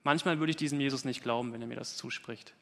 manchmal 0.03 0.39
würde 0.39 0.51
ich 0.51 0.57
diesem 0.57 0.81
Jesus 0.81 1.05
nicht 1.05 1.23
glauben, 1.23 1.53
wenn 1.53 1.61
er 1.61 1.69
mir 1.69 1.77
das 1.77 1.97
zuspricht. 1.97 2.55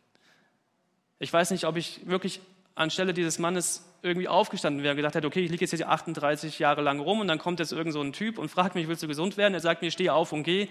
Ich 1.19 1.33
weiß 1.33 1.51
nicht, 1.51 1.65
ob 1.65 1.77
ich 1.77 2.07
wirklich 2.07 2.41
anstelle 2.75 3.13
dieses 3.13 3.39
Mannes 3.39 3.85
irgendwie 4.03 4.29
aufgestanden 4.29 4.83
wäre 4.83 4.93
und 4.93 4.97
gedacht 4.97 5.17
hätte, 5.17 5.27
okay, 5.27 5.41
ich 5.41 5.51
liege 5.51 5.65
jetzt 5.65 5.75
hier 5.75 5.89
38 5.89 6.59
Jahre 6.59 6.81
lang 6.81 7.01
rum 7.01 7.21
und 7.21 7.29
dann 7.29 7.39
kommt 7.39 7.59
jetzt 7.59 7.73
irgend 7.73 7.93
so 7.93 8.01
ein 8.01 8.13
Typ 8.13 8.39
und 8.39 8.49
fragt 8.49 8.75
mich, 8.77 8.87
willst 8.87 9.03
du 9.03 9.09
gesund 9.09 9.37
werden? 9.37 9.55
Er 9.55 9.61
sagt 9.61 9.83
mir, 9.83 9.91
steh 9.91 10.11
auf 10.11 10.33
und 10.33 10.45
geh. 10.45 10.69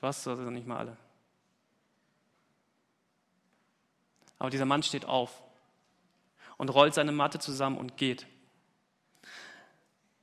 Du 0.00 0.06
hast 0.06 0.26
das 0.26 0.38
also 0.38 0.50
nicht 0.50 0.66
mal 0.66 0.78
alle. 0.78 0.96
Aber 4.38 4.50
dieser 4.50 4.64
Mann 4.64 4.82
steht 4.82 5.04
auf 5.04 5.42
und 6.56 6.68
rollt 6.70 6.94
seine 6.94 7.12
Matte 7.12 7.38
zusammen 7.38 7.76
und 7.76 7.96
geht. 7.96 8.26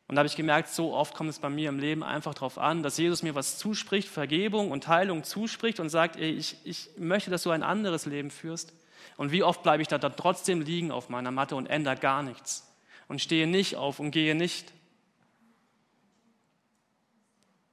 Und 0.07 0.15
da 0.15 0.19
habe 0.19 0.27
ich 0.27 0.37
gemerkt, 0.37 0.69
so 0.69 0.93
oft 0.93 1.13
kommt 1.15 1.29
es 1.29 1.39
bei 1.39 1.49
mir 1.49 1.67
im 1.67 1.79
Leben 1.79 2.01
einfach 2.01 2.33
darauf 2.33 2.57
an, 2.57 2.81
dass 2.81 2.97
Jesus 2.97 3.23
mir 3.23 3.35
was 3.35 3.57
zuspricht, 3.57 4.07
Vergebung 4.07 4.71
und 4.71 4.87
Heilung 4.87 5.25
zuspricht 5.25 5.81
und 5.81 5.89
sagt, 5.89 6.15
ey, 6.15 6.31
ich, 6.31 6.57
ich 6.63 6.89
möchte, 6.97 7.29
dass 7.29 7.43
du 7.43 7.51
ein 7.51 7.63
anderes 7.63 8.05
Leben 8.05 8.31
führst. 8.31 8.73
Und 9.17 9.31
wie 9.31 9.43
oft 9.43 9.63
bleibe 9.63 9.81
ich 9.81 9.89
da, 9.89 9.97
da 9.97 10.09
trotzdem 10.09 10.61
liegen 10.61 10.91
auf 10.91 11.09
meiner 11.09 11.31
Matte 11.31 11.57
und 11.57 11.65
ändere 11.65 11.97
gar 11.97 12.23
nichts 12.23 12.73
und 13.09 13.21
stehe 13.21 13.47
nicht 13.47 13.75
auf 13.75 13.99
und 13.99 14.11
gehe 14.11 14.33
nicht. 14.33 14.71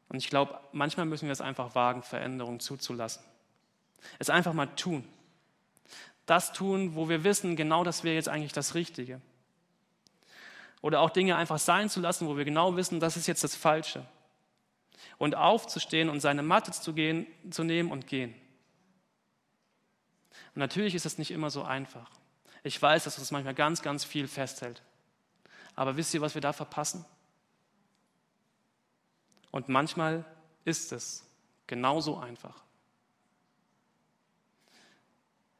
Und 0.08 0.18
ich 0.18 0.28
glaube, 0.28 0.58
manchmal 0.72 1.06
müssen 1.06 1.26
wir 1.26 1.32
es 1.32 1.40
einfach 1.40 1.74
wagen, 1.74 2.02
Veränderungen 2.02 2.60
zuzulassen. 2.60 3.22
Es 4.18 4.28
einfach 4.30 4.52
mal 4.52 4.66
tun. 4.66 5.04
Das 6.26 6.52
tun, 6.52 6.94
wo 6.94 7.08
wir 7.08 7.22
wissen, 7.22 7.54
genau 7.54 7.84
das 7.84 8.02
wäre 8.02 8.14
jetzt 8.14 8.28
eigentlich 8.28 8.52
das 8.52 8.74
Richtige. 8.74 9.20
Oder 10.84 11.00
auch 11.00 11.08
Dinge 11.08 11.36
einfach 11.36 11.58
sein 11.58 11.88
zu 11.88 11.98
lassen, 11.98 12.28
wo 12.28 12.36
wir 12.36 12.44
genau 12.44 12.76
wissen, 12.76 13.00
das 13.00 13.16
ist 13.16 13.26
jetzt 13.26 13.42
das 13.42 13.56
Falsche. 13.56 14.04
Und 15.16 15.34
aufzustehen 15.34 16.10
und 16.10 16.20
seine 16.20 16.42
Matte 16.42 16.72
zu, 16.72 16.92
gehen, 16.92 17.26
zu 17.48 17.64
nehmen 17.64 17.90
und 17.90 18.06
gehen. 18.06 18.34
Und 20.54 20.58
natürlich 20.58 20.94
ist 20.94 21.06
es 21.06 21.16
nicht 21.16 21.30
immer 21.30 21.48
so 21.48 21.62
einfach. 21.62 22.10
Ich 22.64 22.82
weiß, 22.82 23.04
dass 23.04 23.18
uns 23.18 23.30
manchmal 23.30 23.54
ganz, 23.54 23.80
ganz 23.80 24.04
viel 24.04 24.28
festhält. 24.28 24.82
Aber 25.74 25.96
wisst 25.96 26.12
ihr, 26.12 26.20
was 26.20 26.34
wir 26.34 26.42
da 26.42 26.52
verpassen? 26.52 27.06
Und 29.52 29.70
manchmal 29.70 30.26
ist 30.66 30.92
es 30.92 31.26
genauso 31.66 32.18
einfach. 32.18 32.62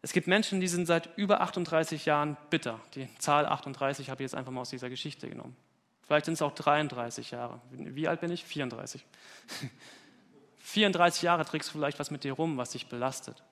Es 0.05 0.13
gibt 0.13 0.27
Menschen, 0.27 0.61
die 0.61 0.69
sind 0.69 0.85
seit 0.85 1.17
über 1.17 1.41
38 1.41 2.05
Jahren 2.05 2.37
bitter. 2.51 2.79
Die 2.95 3.09
Zahl 3.17 3.47
38 3.47 4.11
habe 4.11 4.23
ich 4.23 4.27
jetzt 4.27 4.35
einfach 4.35 4.53
mal 4.53 4.61
aus 4.61 4.69
dieser 4.69 4.91
Geschichte 4.91 5.31
genommen. 5.31 5.57
Vielleicht 6.03 6.27
sind 6.27 6.35
es 6.35 6.43
auch 6.43 6.53
33 6.53 7.31
Jahre. 7.31 7.63
Wie 7.71 8.07
alt 8.07 8.21
bin 8.21 8.31
ich? 8.31 8.45
34. 8.45 9.03
34 10.59 11.23
Jahre 11.23 11.47
trägst 11.47 11.71
du 11.71 11.79
vielleicht 11.79 11.99
was 11.99 12.11
mit 12.11 12.23
dir 12.23 12.35
rum, 12.35 12.59
was 12.59 12.73
dich 12.73 12.89
belastet 12.89 13.43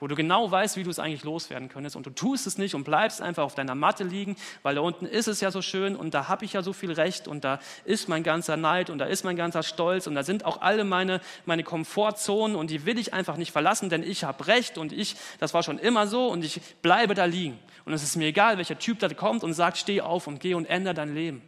wo 0.00 0.06
du 0.06 0.14
genau 0.16 0.50
weißt, 0.50 0.78
wie 0.78 0.82
du 0.82 0.90
es 0.90 0.98
eigentlich 0.98 1.24
loswerden 1.24 1.68
könntest 1.68 1.94
und 1.94 2.06
du 2.06 2.10
tust 2.10 2.46
es 2.46 2.56
nicht 2.56 2.74
und 2.74 2.84
bleibst 2.84 3.20
einfach 3.20 3.44
auf 3.44 3.54
deiner 3.54 3.74
Matte 3.74 4.02
liegen, 4.02 4.34
weil 4.62 4.74
da 4.74 4.80
unten 4.80 5.04
ist 5.04 5.28
es 5.28 5.42
ja 5.42 5.50
so 5.50 5.60
schön 5.60 5.94
und 5.94 6.14
da 6.14 6.26
habe 6.26 6.46
ich 6.46 6.54
ja 6.54 6.62
so 6.62 6.72
viel 6.72 6.90
Recht 6.90 7.28
und 7.28 7.44
da 7.44 7.60
ist 7.84 8.08
mein 8.08 8.22
ganzer 8.22 8.56
Neid 8.56 8.88
und 8.88 8.98
da 8.98 9.04
ist 9.04 9.24
mein 9.24 9.36
ganzer 9.36 9.62
Stolz 9.62 10.06
und 10.06 10.14
da 10.14 10.22
sind 10.22 10.46
auch 10.46 10.62
alle 10.62 10.84
meine, 10.84 11.20
meine 11.44 11.62
Komfortzonen 11.62 12.56
und 12.56 12.70
die 12.70 12.86
will 12.86 12.98
ich 12.98 13.12
einfach 13.12 13.36
nicht 13.36 13.52
verlassen, 13.52 13.90
denn 13.90 14.02
ich 14.02 14.24
habe 14.24 14.46
Recht 14.46 14.78
und 14.78 14.92
ich, 14.92 15.16
das 15.38 15.52
war 15.52 15.62
schon 15.62 15.78
immer 15.78 16.06
so 16.06 16.28
und 16.28 16.44
ich 16.44 16.60
bleibe 16.80 17.14
da 17.14 17.26
liegen. 17.26 17.58
Und 17.84 17.92
es 17.92 18.02
ist 18.02 18.16
mir 18.16 18.26
egal, 18.26 18.56
welcher 18.56 18.78
Typ 18.78 18.98
da 19.00 19.08
kommt 19.10 19.44
und 19.44 19.52
sagt, 19.52 19.76
steh 19.76 20.00
auf 20.00 20.26
und 20.26 20.40
geh 20.40 20.54
und 20.54 20.64
ändere 20.64 20.94
dein 20.94 21.14
Leben. 21.14 21.42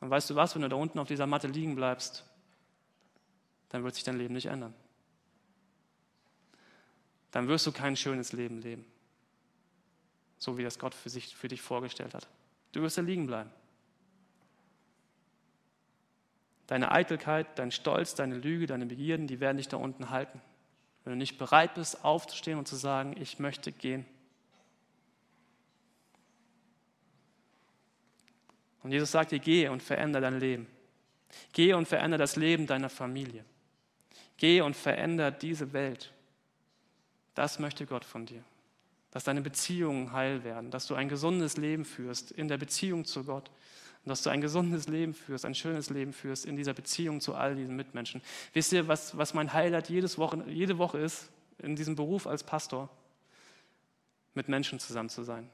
Und 0.00 0.10
weißt 0.10 0.30
du 0.30 0.36
was, 0.36 0.54
wenn 0.54 0.62
du 0.62 0.68
da 0.68 0.76
unten 0.76 1.00
auf 1.00 1.08
dieser 1.08 1.26
Matte 1.26 1.48
liegen 1.48 1.74
bleibst, 1.74 2.24
dann 3.70 3.82
wird 3.82 3.96
sich 3.96 4.04
dein 4.04 4.18
Leben 4.18 4.34
nicht 4.34 4.46
ändern 4.46 4.72
dann 7.36 7.48
wirst 7.48 7.66
du 7.66 7.72
kein 7.72 7.96
schönes 7.96 8.32
Leben 8.32 8.62
leben. 8.62 8.86
So 10.38 10.56
wie 10.56 10.62
das 10.62 10.78
Gott 10.78 10.94
für, 10.94 11.10
sich, 11.10 11.36
für 11.36 11.48
dich 11.48 11.60
vorgestellt 11.60 12.14
hat. 12.14 12.26
Du 12.72 12.80
wirst 12.80 12.96
da 12.96 13.02
liegen 13.02 13.26
bleiben. 13.26 13.50
Deine 16.66 16.92
Eitelkeit, 16.92 17.58
dein 17.58 17.72
Stolz, 17.72 18.14
deine 18.14 18.38
Lüge, 18.38 18.66
deine 18.66 18.86
Begierden, 18.86 19.26
die 19.26 19.38
werden 19.38 19.58
dich 19.58 19.68
da 19.68 19.76
unten 19.76 20.08
halten. 20.08 20.40
wenn 21.04 21.12
du 21.12 21.18
nicht 21.18 21.36
bereit 21.36 21.74
bist, 21.74 22.06
aufzustehen 22.06 22.58
und 22.58 22.66
zu 22.66 22.76
sagen, 22.76 23.14
ich 23.20 23.38
möchte 23.38 23.70
gehen. 23.70 24.06
Und 28.82 28.92
Jesus 28.92 29.12
sagt 29.12 29.32
dir, 29.32 29.40
geh 29.40 29.68
und 29.68 29.82
verändere 29.82 30.22
dein 30.22 30.40
Leben. 30.40 30.66
Geh 31.52 31.74
und 31.74 31.86
verändere 31.86 32.20
das 32.20 32.36
Leben 32.36 32.66
deiner 32.66 32.88
Familie. 32.88 33.44
Geh 34.38 34.62
und 34.62 34.74
verändere 34.74 35.32
diese 35.32 35.74
Welt. 35.74 36.14
Das 37.36 37.60
möchte 37.60 37.86
Gott 37.86 38.04
von 38.04 38.26
dir. 38.26 38.42
Dass 39.12 39.22
deine 39.24 39.42
Beziehungen 39.42 40.12
heil 40.12 40.42
werden, 40.42 40.72
dass 40.72 40.86
du 40.86 40.94
ein 40.96 41.08
gesundes 41.08 41.56
Leben 41.56 41.84
führst 41.84 42.32
in 42.32 42.48
der 42.48 42.56
Beziehung 42.56 43.04
zu 43.04 43.24
Gott 43.24 43.50
und 44.04 44.08
dass 44.08 44.22
du 44.22 44.30
ein 44.30 44.40
gesundes 44.40 44.88
Leben 44.88 45.14
führst, 45.14 45.44
ein 45.44 45.54
schönes 45.54 45.90
Leben 45.90 46.12
führst 46.12 46.46
in 46.46 46.56
dieser 46.56 46.74
Beziehung 46.74 47.20
zu 47.20 47.34
all 47.34 47.54
diesen 47.54 47.76
Mitmenschen. 47.76 48.22
Wisst 48.54 48.72
ihr, 48.72 48.88
was, 48.88 49.16
was 49.16 49.34
mein 49.34 49.52
Highlight 49.52 49.90
jedes 49.90 50.18
Woche, 50.18 50.42
jede 50.48 50.78
Woche 50.78 50.98
ist, 50.98 51.30
in 51.58 51.76
diesem 51.76 51.94
Beruf 51.94 52.26
als 52.26 52.42
Pastor? 52.42 52.88
Mit 54.34 54.48
Menschen 54.48 54.78
zusammen 54.78 55.08
zu 55.08 55.22
sein 55.22 55.48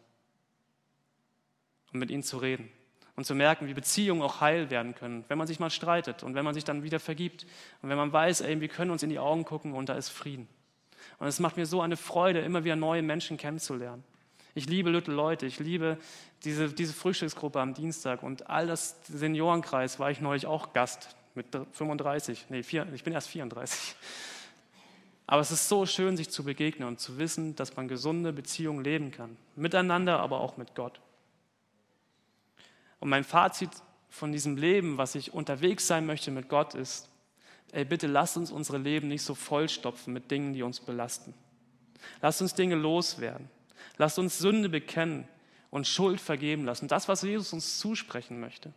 und 1.93 1.99
mit 1.99 2.11
ihnen 2.11 2.23
zu 2.23 2.39
reden 2.39 2.69
und 3.17 3.25
zu 3.25 3.35
merken, 3.35 3.67
wie 3.67 3.75
Beziehungen 3.75 4.23
auch 4.23 4.41
heil 4.41 4.71
werden 4.71 4.95
können, 4.95 5.25
wenn 5.29 5.39
man 5.39 5.47
sich 5.47 5.61
mal 5.61 5.71
streitet 5.71 6.23
und 6.23 6.35
wenn 6.35 6.45
man 6.45 6.55
sich 6.55 6.65
dann 6.65 6.83
wieder 6.83 7.01
vergibt 7.01 7.45
und 7.83 7.91
wenn 7.91 7.99
man 7.99 8.13
weiß, 8.13 8.41
ey, 8.41 8.61
wir 8.61 8.69
können 8.69 8.91
uns 8.91 9.03
in 9.03 9.11
die 9.11 9.19
Augen 9.19 9.45
gucken 9.45 9.73
und 9.75 9.89
da 9.89 9.95
ist 9.95 10.09
Frieden. 10.09 10.49
Und 11.19 11.27
es 11.27 11.41
macht 11.41 11.57
mir 11.57 11.67
so 11.67 11.81
eine 11.81 11.97
Freude, 11.97 12.41
immer 12.41 12.65
wieder 12.65 12.77
neue 12.77 13.03
Menschen 13.03 13.37
kennenzulernen. 13.37 14.05
Ich 14.55 14.69
liebe 14.69 14.91
Little 14.91 15.15
Leute, 15.15 15.47
ich 15.47 15.59
liebe 15.59 15.99
diese, 16.45 16.69
diese 16.69 16.93
Frühstücksgruppe 16.93 17.61
am 17.61 17.75
Dienstag 17.75 18.23
und 18.23 18.51
all 18.51 18.67
das 18.67 18.97
Seniorenkreis 19.05 19.99
war 19.99 20.11
ich 20.11 20.21
neulich 20.21 20.47
auch 20.47 20.73
Gast 20.73 21.17
mit 21.35 21.47
35, 21.73 22.47
nee, 22.51 22.63
vier, 22.63 22.87
ich 22.93 23.05
bin 23.05 23.15
erst 23.15 23.29
34. 23.29 23.97
Aber 25.27 25.41
es 25.41 25.51
ist 25.51 25.69
so 25.69 25.87
schön, 25.87 26.17
sich 26.17 26.29
zu 26.29 26.45
begegnen 26.45 26.87
und 26.87 27.01
zu 27.01 27.17
wissen, 27.19 27.57
dass 27.57 27.77
man 27.77 27.89
gesunde 27.89 28.33
Beziehungen 28.33 28.85
leben 28.85 29.11
kann. 29.13 29.39
Miteinander, 29.57 30.21
aber 30.21 30.41
auch 30.41 30.59
mit 30.59 30.75
Gott. 30.75 31.01
Und 33.01 33.09
mein 33.09 33.25
Fazit 33.25 33.71
von 34.11 34.31
diesem 34.31 34.59
Leben, 34.59 34.99
was 34.99 35.15
ich 35.15 35.33
unterwegs 35.33 35.87
sein 35.87 36.05
möchte 36.05 36.31
mit 36.31 36.51
Gott, 36.51 36.75
ist, 36.75 37.09
ey, 37.73 37.85
bitte 37.85 38.07
lasst 38.07 38.37
uns 38.37 38.51
unsere 38.51 38.79
Leben 38.79 39.09
nicht 39.09 39.23
so 39.23 39.35
vollstopfen 39.35 40.13
mit 40.13 40.31
Dingen, 40.31 40.53
die 40.53 40.63
uns 40.63 40.81
belasten. 40.81 41.35
Lasst 42.21 42.41
uns 42.41 42.55
Dinge 42.55 42.75
loswerden. 42.75 43.49
Lasst 43.97 44.19
uns 44.19 44.39
Sünde 44.39 44.69
bekennen 44.69 45.27
und 45.71 45.87
Schuld 45.87 46.21
vergeben 46.21 46.65
lassen. 46.65 46.89
Das, 46.89 47.09
was 47.09 47.23
Jesus 47.23 47.53
uns 47.53 47.79
zusprechen 47.79 48.41
möchte. 48.41 48.73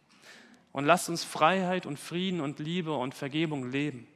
Und 0.72 0.86
lasst 0.86 1.10
uns 1.10 1.24
Freiheit 1.24 1.86
und 1.86 2.00
Frieden 2.00 2.42
und 2.42 2.60
Liebe 2.60 2.94
und 2.94 3.14
Vergebung 3.14 3.72
leben. 3.72 4.08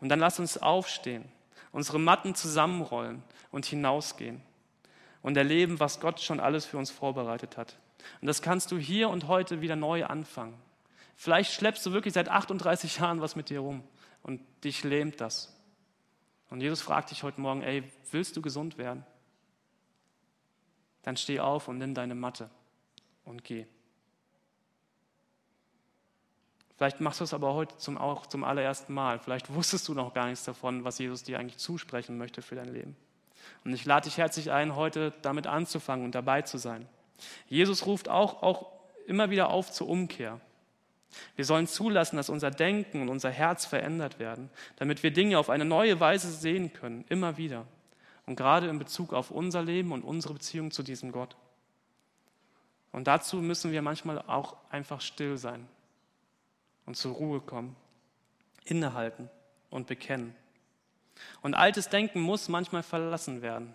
Und 0.00 0.08
dann 0.08 0.20
lasst 0.20 0.40
uns 0.40 0.58
aufstehen, 0.58 1.24
unsere 1.72 1.98
Matten 1.98 2.34
zusammenrollen 2.34 3.22
und 3.50 3.66
hinausgehen 3.66 4.42
und 5.22 5.36
erleben, 5.36 5.80
was 5.80 6.00
Gott 6.00 6.20
schon 6.20 6.40
alles 6.40 6.64
für 6.64 6.78
uns 6.78 6.90
vorbereitet 6.90 7.56
hat. 7.56 7.76
Und 8.20 8.26
das 8.26 8.42
kannst 8.42 8.70
du 8.70 8.78
hier 8.78 9.08
und 9.08 9.28
heute 9.28 9.60
wieder 9.60 9.76
neu 9.76 10.04
anfangen. 10.04 10.54
Vielleicht 11.16 11.52
schleppst 11.52 11.84
du 11.86 11.92
wirklich 11.92 12.14
seit 12.14 12.28
38 12.28 12.98
Jahren 12.98 13.20
was 13.20 13.36
mit 13.36 13.48
dir 13.48 13.60
rum 13.60 13.82
und 14.22 14.40
dich 14.62 14.84
lähmt 14.84 15.20
das. 15.20 15.52
Und 16.50 16.60
Jesus 16.60 16.82
fragt 16.82 17.10
dich 17.10 17.22
heute 17.22 17.40
Morgen, 17.40 17.62
ey, 17.62 17.82
willst 18.10 18.36
du 18.36 18.42
gesund 18.42 18.78
werden? 18.78 19.04
Dann 21.02 21.16
steh 21.16 21.40
auf 21.40 21.68
und 21.68 21.78
nimm 21.78 21.94
deine 21.94 22.14
Matte 22.14 22.50
und 23.24 23.44
geh. 23.44 23.66
Vielleicht 26.76 27.00
machst 27.00 27.20
du 27.20 27.24
es 27.24 27.32
aber 27.32 27.54
heute 27.54 27.76
zum, 27.78 27.96
auch 27.96 28.26
zum 28.26 28.44
allerersten 28.44 28.92
Mal. 28.92 29.18
Vielleicht 29.18 29.52
wusstest 29.52 29.88
du 29.88 29.94
noch 29.94 30.12
gar 30.12 30.26
nichts 30.26 30.44
davon, 30.44 30.84
was 30.84 30.98
Jesus 30.98 31.22
dir 31.22 31.38
eigentlich 31.38 31.56
zusprechen 31.56 32.18
möchte 32.18 32.42
für 32.42 32.54
dein 32.54 32.68
Leben. 32.68 32.96
Und 33.64 33.72
ich 33.72 33.86
lade 33.86 34.04
dich 34.04 34.18
herzlich 34.18 34.50
ein, 34.50 34.76
heute 34.76 35.14
damit 35.22 35.46
anzufangen 35.46 36.04
und 36.04 36.14
dabei 36.14 36.42
zu 36.42 36.58
sein. 36.58 36.86
Jesus 37.48 37.86
ruft 37.86 38.10
auch, 38.10 38.42
auch 38.42 38.72
immer 39.06 39.30
wieder 39.30 39.48
auf 39.48 39.72
zur 39.72 39.88
Umkehr. 39.88 40.40
Wir 41.34 41.44
sollen 41.44 41.66
zulassen, 41.66 42.16
dass 42.16 42.28
unser 42.28 42.50
Denken 42.50 43.02
und 43.02 43.08
unser 43.08 43.30
Herz 43.30 43.66
verändert 43.66 44.18
werden, 44.18 44.50
damit 44.76 45.02
wir 45.02 45.10
Dinge 45.10 45.38
auf 45.38 45.50
eine 45.50 45.64
neue 45.64 46.00
Weise 46.00 46.30
sehen 46.30 46.72
können, 46.72 47.04
immer 47.08 47.36
wieder. 47.36 47.66
Und 48.26 48.36
gerade 48.36 48.68
in 48.68 48.78
Bezug 48.78 49.12
auf 49.12 49.30
unser 49.30 49.62
Leben 49.62 49.92
und 49.92 50.02
unsere 50.02 50.34
Beziehung 50.34 50.70
zu 50.70 50.82
diesem 50.82 51.12
Gott. 51.12 51.36
Und 52.92 53.06
dazu 53.06 53.36
müssen 53.36 53.72
wir 53.72 53.82
manchmal 53.82 54.20
auch 54.22 54.56
einfach 54.70 55.00
still 55.00 55.36
sein 55.36 55.68
und 56.86 56.96
zur 56.96 57.14
Ruhe 57.14 57.40
kommen, 57.40 57.76
innehalten 58.64 59.28
und 59.70 59.86
bekennen. 59.86 60.34
Und 61.42 61.54
altes 61.54 61.88
Denken 61.88 62.20
muss 62.20 62.48
manchmal 62.48 62.82
verlassen 62.82 63.42
werden. 63.42 63.74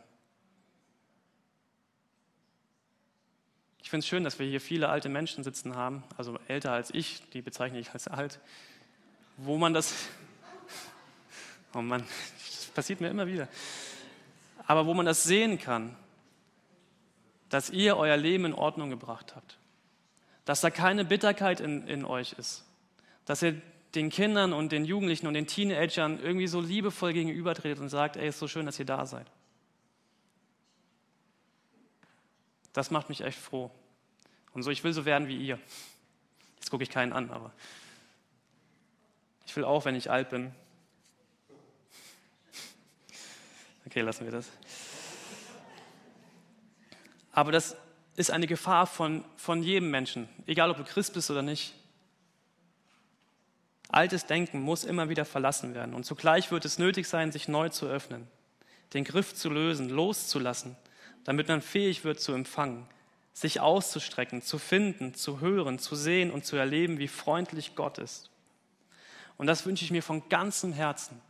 Ich 3.83 3.89
finde 3.89 4.03
es 4.03 4.07
schön, 4.07 4.23
dass 4.23 4.39
wir 4.39 4.45
hier 4.47 4.61
viele 4.61 4.89
alte 4.89 5.09
Menschen 5.09 5.43
sitzen 5.43 5.75
haben, 5.75 6.03
also 6.17 6.37
älter 6.47 6.71
als 6.71 6.93
ich, 6.93 7.21
die 7.31 7.41
bezeichne 7.41 7.79
ich 7.79 7.91
als 7.91 8.07
alt, 8.07 8.39
wo 9.37 9.57
man 9.57 9.73
das, 9.73 9.93
oh 11.73 11.81
Mann, 11.81 12.03
das 12.47 12.65
passiert 12.67 13.01
mir 13.01 13.09
immer 13.09 13.27
wieder, 13.27 13.47
aber 14.67 14.85
wo 14.85 14.93
man 14.93 15.05
das 15.05 15.23
sehen 15.23 15.59
kann, 15.59 15.95
dass 17.49 17.69
ihr 17.69 17.97
euer 17.97 18.17
Leben 18.17 18.45
in 18.45 18.53
Ordnung 18.53 18.89
gebracht 18.89 19.35
habt, 19.35 19.57
dass 20.45 20.61
da 20.61 20.69
keine 20.69 21.03
Bitterkeit 21.03 21.59
in, 21.59 21.87
in 21.87 22.05
euch 22.05 22.33
ist, 22.33 22.65
dass 23.25 23.41
ihr 23.41 23.61
den 23.95 24.09
Kindern 24.09 24.53
und 24.53 24.71
den 24.71 24.85
Jugendlichen 24.85 25.27
und 25.27 25.33
den 25.33 25.47
Teenagern 25.47 26.19
irgendwie 26.19 26.47
so 26.47 26.61
liebevoll 26.61 27.13
gegenübertretet 27.13 27.79
und 27.79 27.89
sagt, 27.89 28.15
ey, 28.15 28.29
ist 28.29 28.39
so 28.39 28.47
schön, 28.47 28.65
dass 28.65 28.79
ihr 28.79 28.85
da 28.85 29.05
seid. 29.05 29.27
Das 32.73 32.91
macht 32.91 33.09
mich 33.09 33.21
echt 33.21 33.37
froh. 33.37 33.71
Und 34.53 34.63
so, 34.63 34.71
ich 34.71 34.83
will 34.83 34.93
so 34.93 35.05
werden 35.05 35.27
wie 35.27 35.37
ihr. 35.37 35.59
Jetzt 36.57 36.69
gucke 36.69 36.83
ich 36.83 36.89
keinen 36.89 37.13
an, 37.13 37.29
aber 37.29 37.51
ich 39.45 39.55
will 39.55 39.63
auch, 39.63 39.85
wenn 39.85 39.95
ich 39.95 40.09
alt 40.09 40.29
bin. 40.29 40.53
Okay, 43.85 44.01
lassen 44.01 44.25
wir 44.25 44.31
das. 44.31 44.49
Aber 47.33 47.51
das 47.51 47.75
ist 48.15 48.31
eine 48.31 48.47
Gefahr 48.47 48.87
von, 48.87 49.25
von 49.35 49.63
jedem 49.63 49.89
Menschen, 49.89 50.29
egal 50.45 50.69
ob 50.69 50.77
du 50.77 50.83
Christ 50.83 51.13
bist 51.13 51.31
oder 51.31 51.41
nicht. 51.41 51.73
Altes 53.89 54.25
Denken 54.25 54.61
muss 54.61 54.83
immer 54.83 55.09
wieder 55.09 55.25
verlassen 55.25 55.73
werden 55.73 55.93
und 55.93 56.05
zugleich 56.05 56.51
wird 56.51 56.63
es 56.63 56.77
nötig 56.77 57.07
sein, 57.07 57.31
sich 57.31 57.47
neu 57.49 57.69
zu 57.69 57.87
öffnen, 57.87 58.27
den 58.93 59.03
Griff 59.03 59.33
zu 59.33 59.49
lösen, 59.49 59.89
loszulassen 59.89 60.77
damit 61.23 61.47
man 61.47 61.61
fähig 61.61 62.03
wird 62.03 62.19
zu 62.19 62.33
empfangen, 62.33 62.87
sich 63.33 63.59
auszustrecken, 63.59 64.41
zu 64.41 64.57
finden, 64.57 65.13
zu 65.13 65.39
hören, 65.39 65.79
zu 65.79 65.95
sehen 65.95 66.31
und 66.31 66.45
zu 66.45 66.55
erleben, 66.55 66.99
wie 66.99 67.07
freundlich 67.07 67.75
Gott 67.75 67.97
ist. 67.97 68.29
Und 69.37 69.47
das 69.47 69.65
wünsche 69.65 69.85
ich 69.85 69.91
mir 69.91 70.03
von 70.03 70.27
ganzem 70.29 70.73
Herzen, 70.73 71.21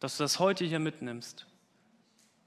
dass 0.00 0.16
du 0.16 0.24
das 0.24 0.38
heute 0.38 0.64
hier 0.64 0.78
mitnimmst, 0.78 1.46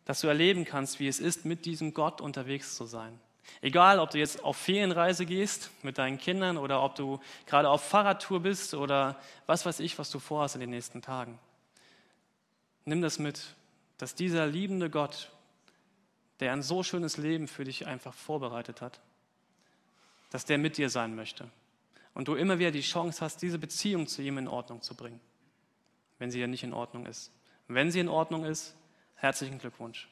dass 0.05 0.21
du 0.21 0.27
erleben 0.27 0.65
kannst, 0.65 0.99
wie 0.99 1.07
es 1.07 1.19
ist, 1.19 1.45
mit 1.45 1.65
diesem 1.65 1.93
Gott 1.93 2.21
unterwegs 2.21 2.75
zu 2.75 2.85
sein. 2.85 3.19
Egal, 3.61 3.99
ob 3.99 4.09
du 4.09 4.17
jetzt 4.17 4.43
auf 4.43 4.57
Ferienreise 4.57 5.25
gehst 5.25 5.69
mit 5.83 5.97
deinen 5.97 6.17
Kindern 6.17 6.57
oder 6.57 6.81
ob 6.81 6.95
du 6.95 7.19
gerade 7.45 7.69
auf 7.69 7.83
Fahrradtour 7.83 8.41
bist 8.41 8.73
oder 8.73 9.19
was 9.45 9.65
weiß 9.65 9.79
ich, 9.79 9.97
was 9.99 10.09
du 10.09 10.19
vorhast 10.19 10.55
in 10.55 10.61
den 10.61 10.71
nächsten 10.71 11.01
Tagen. 11.01 11.37
Nimm 12.85 13.01
das 13.01 13.19
mit, 13.19 13.55
dass 13.97 14.15
dieser 14.15 14.47
liebende 14.47 14.89
Gott 14.89 15.31
der 16.39 16.51
ein 16.53 16.61
so 16.61 16.83
schönes 16.83 17.17
Leben 17.17 17.47
für 17.47 17.63
dich 17.63 17.87
einfach 17.87 18.13
vorbereitet 18.13 18.81
hat, 18.81 18.99
dass 20.29 20.45
der 20.45 20.57
mit 20.57 20.77
dir 20.77 20.89
sein 20.89 21.15
möchte. 21.15 21.49
Und 22.13 22.27
du 22.27 22.35
immer 22.35 22.59
wieder 22.59 22.71
die 22.71 22.81
Chance 22.81 23.21
hast, 23.21 23.41
diese 23.41 23.59
Beziehung 23.59 24.07
zu 24.07 24.21
ihm 24.21 24.37
in 24.37 24.47
Ordnung 24.47 24.81
zu 24.81 24.95
bringen, 24.95 25.19
wenn 26.19 26.31
sie 26.31 26.39
ja 26.39 26.47
nicht 26.47 26.63
in 26.63 26.73
Ordnung 26.73 27.05
ist. 27.05 27.31
Wenn 27.67 27.91
sie 27.91 27.99
in 27.99 28.09
Ordnung 28.09 28.45
ist, 28.45 28.75
herzlichen 29.15 29.59
Glückwunsch. 29.59 30.09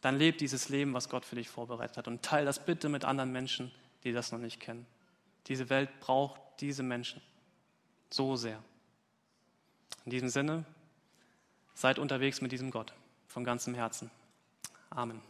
Dann 0.00 0.18
lebt 0.18 0.40
dieses 0.40 0.68
Leben, 0.68 0.94
was 0.94 1.08
Gott 1.08 1.24
für 1.24 1.36
dich 1.36 1.48
vorbereitet 1.48 1.96
hat. 1.96 2.08
Und 2.08 2.22
teile 2.22 2.46
das 2.46 2.64
bitte 2.64 2.88
mit 2.88 3.04
anderen 3.04 3.32
Menschen, 3.32 3.72
die 4.04 4.12
das 4.12 4.32
noch 4.32 4.38
nicht 4.38 4.60
kennen. 4.60 4.86
Diese 5.46 5.68
Welt 5.68 5.90
braucht 6.00 6.40
diese 6.60 6.82
Menschen 6.82 7.20
so 8.10 8.36
sehr. 8.36 8.62
In 10.04 10.10
diesem 10.10 10.28
Sinne, 10.28 10.64
seid 11.74 11.98
unterwegs 11.98 12.40
mit 12.40 12.52
diesem 12.52 12.70
Gott 12.70 12.92
von 13.26 13.44
ganzem 13.44 13.74
Herzen. 13.74 14.10
Amen. 14.90 15.20